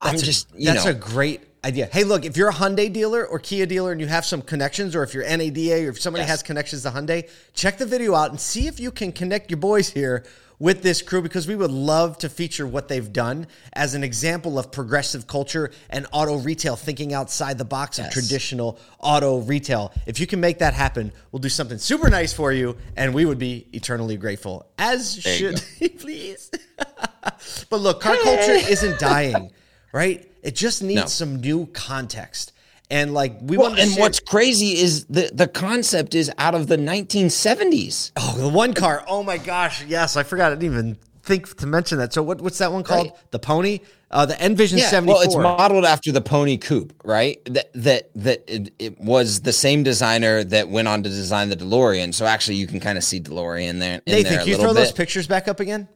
I'm 0.00 0.12
That's 0.12 0.22
a- 0.22 0.26
just 0.26 0.48
you 0.54 0.66
that's 0.66 0.84
know 0.84 0.90
a 0.90 0.94
great 0.94 1.40
idea. 1.64 1.88
Hey, 1.92 2.04
look, 2.04 2.24
if 2.24 2.36
you're 2.36 2.48
a 2.48 2.52
Hyundai 2.52 2.92
dealer 2.92 3.26
or 3.26 3.38
Kia 3.38 3.66
dealer 3.66 3.92
and 3.92 4.00
you 4.00 4.06
have 4.06 4.24
some 4.24 4.42
connections, 4.42 4.96
or 4.96 5.02
if 5.02 5.14
you're 5.14 5.24
NADA 5.24 5.86
or 5.86 5.90
if 5.90 6.00
somebody 6.00 6.22
Yes. 6.22 6.30
has 6.30 6.42
connections 6.42 6.82
to 6.82 6.90
Hyundai, 6.90 7.28
check 7.54 7.78
the 7.78 7.86
video 7.86 8.14
out 8.14 8.30
and 8.30 8.40
see 8.40 8.66
if 8.66 8.80
you 8.80 8.90
can 8.90 9.12
connect 9.12 9.50
your 9.50 9.58
boys 9.58 9.90
here 9.90 10.24
with 10.58 10.82
this 10.82 11.02
crew 11.02 11.20
because 11.20 11.48
we 11.48 11.56
would 11.56 11.72
love 11.72 12.16
to 12.18 12.28
feature 12.28 12.64
what 12.66 12.86
they've 12.86 13.12
done 13.12 13.48
as 13.72 13.94
an 13.94 14.04
example 14.04 14.60
of 14.60 14.70
progressive 14.70 15.26
culture 15.26 15.72
and 15.90 16.06
auto 16.12 16.38
retail 16.38 16.76
thinking 16.76 17.12
outside 17.12 17.58
the 17.58 17.64
box 17.64 17.98
of 17.98 18.08
traditional 18.10 18.78
auto 19.00 19.38
retail. 19.40 19.92
If 20.06 20.20
you 20.20 20.26
can 20.28 20.38
make 20.38 20.60
that 20.60 20.72
happen, 20.72 21.10
we'll 21.32 21.40
do 21.40 21.48
something 21.48 21.78
super 21.78 22.08
nice 22.10 22.32
for 22.32 22.52
you 22.52 22.76
and 22.96 23.12
we 23.12 23.24
would 23.24 23.38
be 23.40 23.66
eternally 23.72 24.16
grateful. 24.16 24.66
As 24.78 25.16
you 25.16 25.22
should 25.22 25.62
please. 25.98 26.48
but 27.68 27.80
look, 27.80 28.00
car 28.00 28.16
culture 28.22 28.52
isn't 28.52 29.00
dying, 29.00 29.50
right? 29.92 30.28
It 30.42 30.54
just 30.54 30.82
needs 30.82 31.00
No. 31.00 31.06
some 31.06 31.36
new 31.40 31.66
context. 31.66 32.52
And 32.90 33.14
like 33.14 33.38
we 33.40 33.56
well, 33.56 33.68
want 33.68 33.76
to 33.76 33.82
and 33.82 33.92
share- 33.92 34.00
what's 34.02 34.20
crazy 34.20 34.78
is 34.78 35.06
the 35.06 35.30
the 35.32 35.48
concept 35.48 36.14
is 36.14 36.30
out 36.36 36.54
of 36.54 36.66
the 36.66 36.76
1970s. 36.76 38.12
oh 38.16 38.36
the 38.36 38.48
one 38.48 38.74
car. 38.74 39.04
Oh 39.06 39.22
my 39.22 39.38
gosh, 39.38 39.84
yes, 39.86 40.16
I 40.16 40.22
forgot. 40.24 40.52
I 40.52 40.56
didn't 40.56 40.72
even 40.72 40.96
think 41.22 41.56
to 41.56 41.66
mention 41.66 41.98
that. 41.98 42.12
So 42.12 42.22
what, 42.22 42.40
what's 42.40 42.58
that 42.58 42.72
one 42.72 42.82
called? 42.82 43.06
Right. 43.08 43.30
The 43.30 43.38
Pony, 43.38 43.80
uh, 44.10 44.26
the 44.26 44.38
N 44.40 44.56
Vision 44.56 44.78
seventy 44.78 45.12
well, 45.12 45.22
it's 45.22 45.36
modeled 45.36 45.84
after 45.84 46.12
the 46.12 46.20
Pony 46.20 46.58
Coupe, 46.58 46.92
right? 47.04 47.42
That 47.46 47.72
that 47.74 48.10
that 48.16 48.44
it, 48.46 48.74
it 48.78 49.00
was 49.00 49.40
the 49.40 49.52
same 49.52 49.84
designer 49.84 50.44
that 50.44 50.68
went 50.68 50.88
on 50.88 51.02
to 51.02 51.08
design 51.08 51.48
the 51.48 51.56
DeLorean. 51.56 52.12
So 52.12 52.26
actually, 52.26 52.56
you 52.56 52.66
can 52.66 52.80
kind 52.80 52.98
of 52.98 53.04
see 53.04 53.20
DeLorean 53.20 53.78
there. 53.78 54.02
In 54.04 54.12
Nathan, 54.12 54.32
there 54.32 54.38
can 54.40 54.48
you 54.48 54.56
throw 54.56 54.74
bit. 54.74 54.74
those 54.74 54.92
pictures 54.92 55.26
back 55.26 55.48
up 55.48 55.60
again? 55.60 55.88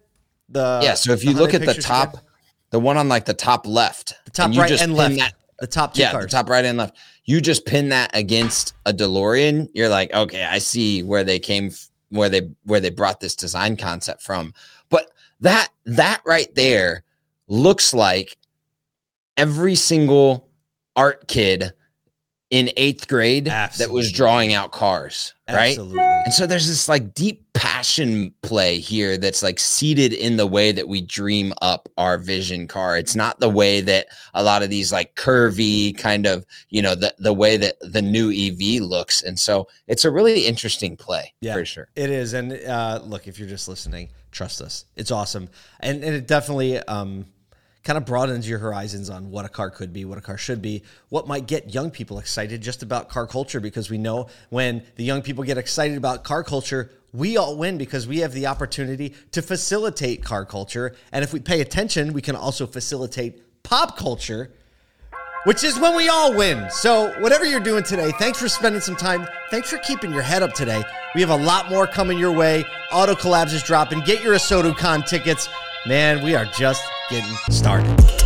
The 0.48 0.80
Yeah. 0.82 0.94
So 0.94 1.12
if 1.12 1.24
you 1.24 1.32
look 1.32 1.52
at 1.52 1.60
the 1.60 1.74
top, 1.74 2.14
again? 2.14 2.22
The 2.70 2.80
one 2.80 2.96
on 2.96 3.08
like 3.08 3.24
the 3.24 3.34
top 3.34 3.66
left, 3.66 4.14
the 4.24 4.30
top 4.30 4.46
and 4.48 4.56
right 4.56 4.80
and 4.80 4.94
left, 4.94 5.16
that- 5.16 5.34
the 5.58 5.66
top 5.66 5.94
two 5.94 6.02
yeah, 6.02 6.12
cars. 6.12 6.24
the 6.24 6.30
top 6.30 6.48
right 6.48 6.64
and 6.64 6.76
left. 6.78 6.96
You 7.24 7.40
just 7.40 7.64
pin 7.66 7.88
that 7.88 8.10
against 8.14 8.74
a 8.84 8.92
DeLorean. 8.92 9.68
You're 9.74 9.88
like, 9.88 10.12
okay, 10.12 10.44
I 10.44 10.58
see 10.58 11.02
where 11.02 11.24
they 11.24 11.38
came, 11.38 11.70
where 12.10 12.28
they 12.28 12.50
where 12.64 12.80
they 12.80 12.90
brought 12.90 13.20
this 13.20 13.34
design 13.34 13.76
concept 13.76 14.22
from. 14.22 14.52
But 14.90 15.10
that 15.40 15.68
that 15.86 16.20
right 16.26 16.54
there 16.54 17.04
looks 17.48 17.94
like 17.94 18.36
every 19.36 19.74
single 19.74 20.48
art 20.94 21.28
kid 21.28 21.72
in 22.50 22.70
eighth 22.76 23.08
grade 23.08 23.46
that 23.46 23.90
was 23.90 24.12
drawing 24.12 24.54
out 24.54 24.70
cars, 24.70 25.34
right? 25.48 25.70
Absolutely. 25.70 25.98
And 26.00 26.32
so 26.32 26.46
there's 26.46 26.68
this 26.68 26.88
like 26.88 27.12
deep 27.12 27.44
passion 27.54 28.32
play 28.42 28.78
here 28.78 29.18
that's 29.18 29.42
like 29.42 29.58
seated 29.58 30.12
in 30.12 30.36
the 30.36 30.46
way 30.46 30.70
that 30.70 30.86
we 30.86 31.00
dream 31.00 31.52
up 31.60 31.88
our 31.98 32.18
vision 32.18 32.68
car. 32.68 32.96
It's 32.96 33.16
not 33.16 33.40
the 33.40 33.48
way 33.48 33.80
that 33.80 34.06
a 34.32 34.44
lot 34.44 34.62
of 34.62 34.70
these 34.70 34.92
like 34.92 35.16
curvy 35.16 35.96
kind 35.98 36.24
of, 36.24 36.46
you 36.68 36.82
know, 36.82 36.94
the 36.94 37.12
the 37.18 37.32
way 37.32 37.56
that 37.56 37.74
the 37.80 38.02
new 38.02 38.30
EV 38.30 38.80
looks. 38.80 39.22
And 39.22 39.36
so 39.38 39.66
it's 39.88 40.04
a 40.04 40.10
really 40.10 40.46
interesting 40.46 40.96
play 40.96 41.32
Yeah. 41.40 41.54
for 41.54 41.64
sure. 41.64 41.88
It 41.96 42.10
is, 42.10 42.32
and 42.32 42.52
uh, 42.52 43.00
look, 43.04 43.26
if 43.26 43.40
you're 43.40 43.48
just 43.48 43.66
listening, 43.66 44.10
trust 44.30 44.60
us. 44.60 44.84
It's 44.94 45.10
awesome, 45.10 45.48
and, 45.80 46.04
and 46.04 46.14
it 46.14 46.28
definitely 46.28 46.78
um, 46.78 47.26
kind 47.86 47.96
of 47.96 48.04
broadens 48.04 48.48
your 48.48 48.58
horizons 48.58 49.08
on 49.08 49.30
what 49.30 49.44
a 49.44 49.48
car 49.48 49.70
could 49.70 49.92
be, 49.92 50.04
what 50.04 50.18
a 50.18 50.20
car 50.20 50.36
should 50.36 50.60
be, 50.60 50.82
what 51.08 51.26
might 51.26 51.46
get 51.46 51.72
young 51.72 51.90
people 51.90 52.18
excited 52.18 52.60
just 52.60 52.82
about 52.82 53.08
car 53.08 53.26
culture. 53.26 53.60
Because 53.60 53.88
we 53.88 53.96
know 53.96 54.26
when 54.50 54.82
the 54.96 55.04
young 55.04 55.22
people 55.22 55.44
get 55.44 55.56
excited 55.56 55.96
about 55.96 56.24
car 56.24 56.42
culture, 56.42 56.90
we 57.12 57.36
all 57.36 57.56
win 57.56 57.78
because 57.78 58.06
we 58.06 58.18
have 58.18 58.32
the 58.32 58.48
opportunity 58.48 59.14
to 59.30 59.40
facilitate 59.40 60.22
car 60.22 60.44
culture, 60.44 60.94
and 61.12 61.24
if 61.24 61.32
we 61.32 61.40
pay 61.40 61.60
attention, 61.60 62.12
we 62.12 62.20
can 62.20 62.36
also 62.36 62.66
facilitate 62.66 63.62
pop 63.62 63.96
culture 63.96 64.50
which 65.44 65.62
is 65.62 65.78
when 65.78 65.94
we 65.94 66.08
all 66.08 66.34
win. 66.34 66.68
So, 66.70 67.12
whatever 67.20 67.44
you're 67.44 67.60
doing 67.60 67.84
today, 67.84 68.10
thanks 68.18 68.40
for 68.40 68.48
spending 68.48 68.80
some 68.80 68.96
time. 68.96 69.28
Thanks 69.48 69.70
for 69.70 69.78
keeping 69.78 70.12
your 70.12 70.22
head 70.22 70.42
up 70.42 70.54
today. 70.54 70.82
We 71.14 71.20
have 71.20 71.30
a 71.30 71.36
lot 71.36 71.70
more 71.70 71.86
coming 71.86 72.18
your 72.18 72.32
way. 72.32 72.64
Auto 72.90 73.14
Collabs 73.14 73.52
is 73.52 73.62
dropping. 73.62 74.00
Get 74.00 74.24
your 74.24 74.34
ASOTUCON 74.34 75.06
tickets. 75.06 75.48
Man, 75.86 76.24
we 76.24 76.34
are 76.34 76.46
just 76.46 76.82
getting 77.08 77.36
started. 77.50 78.25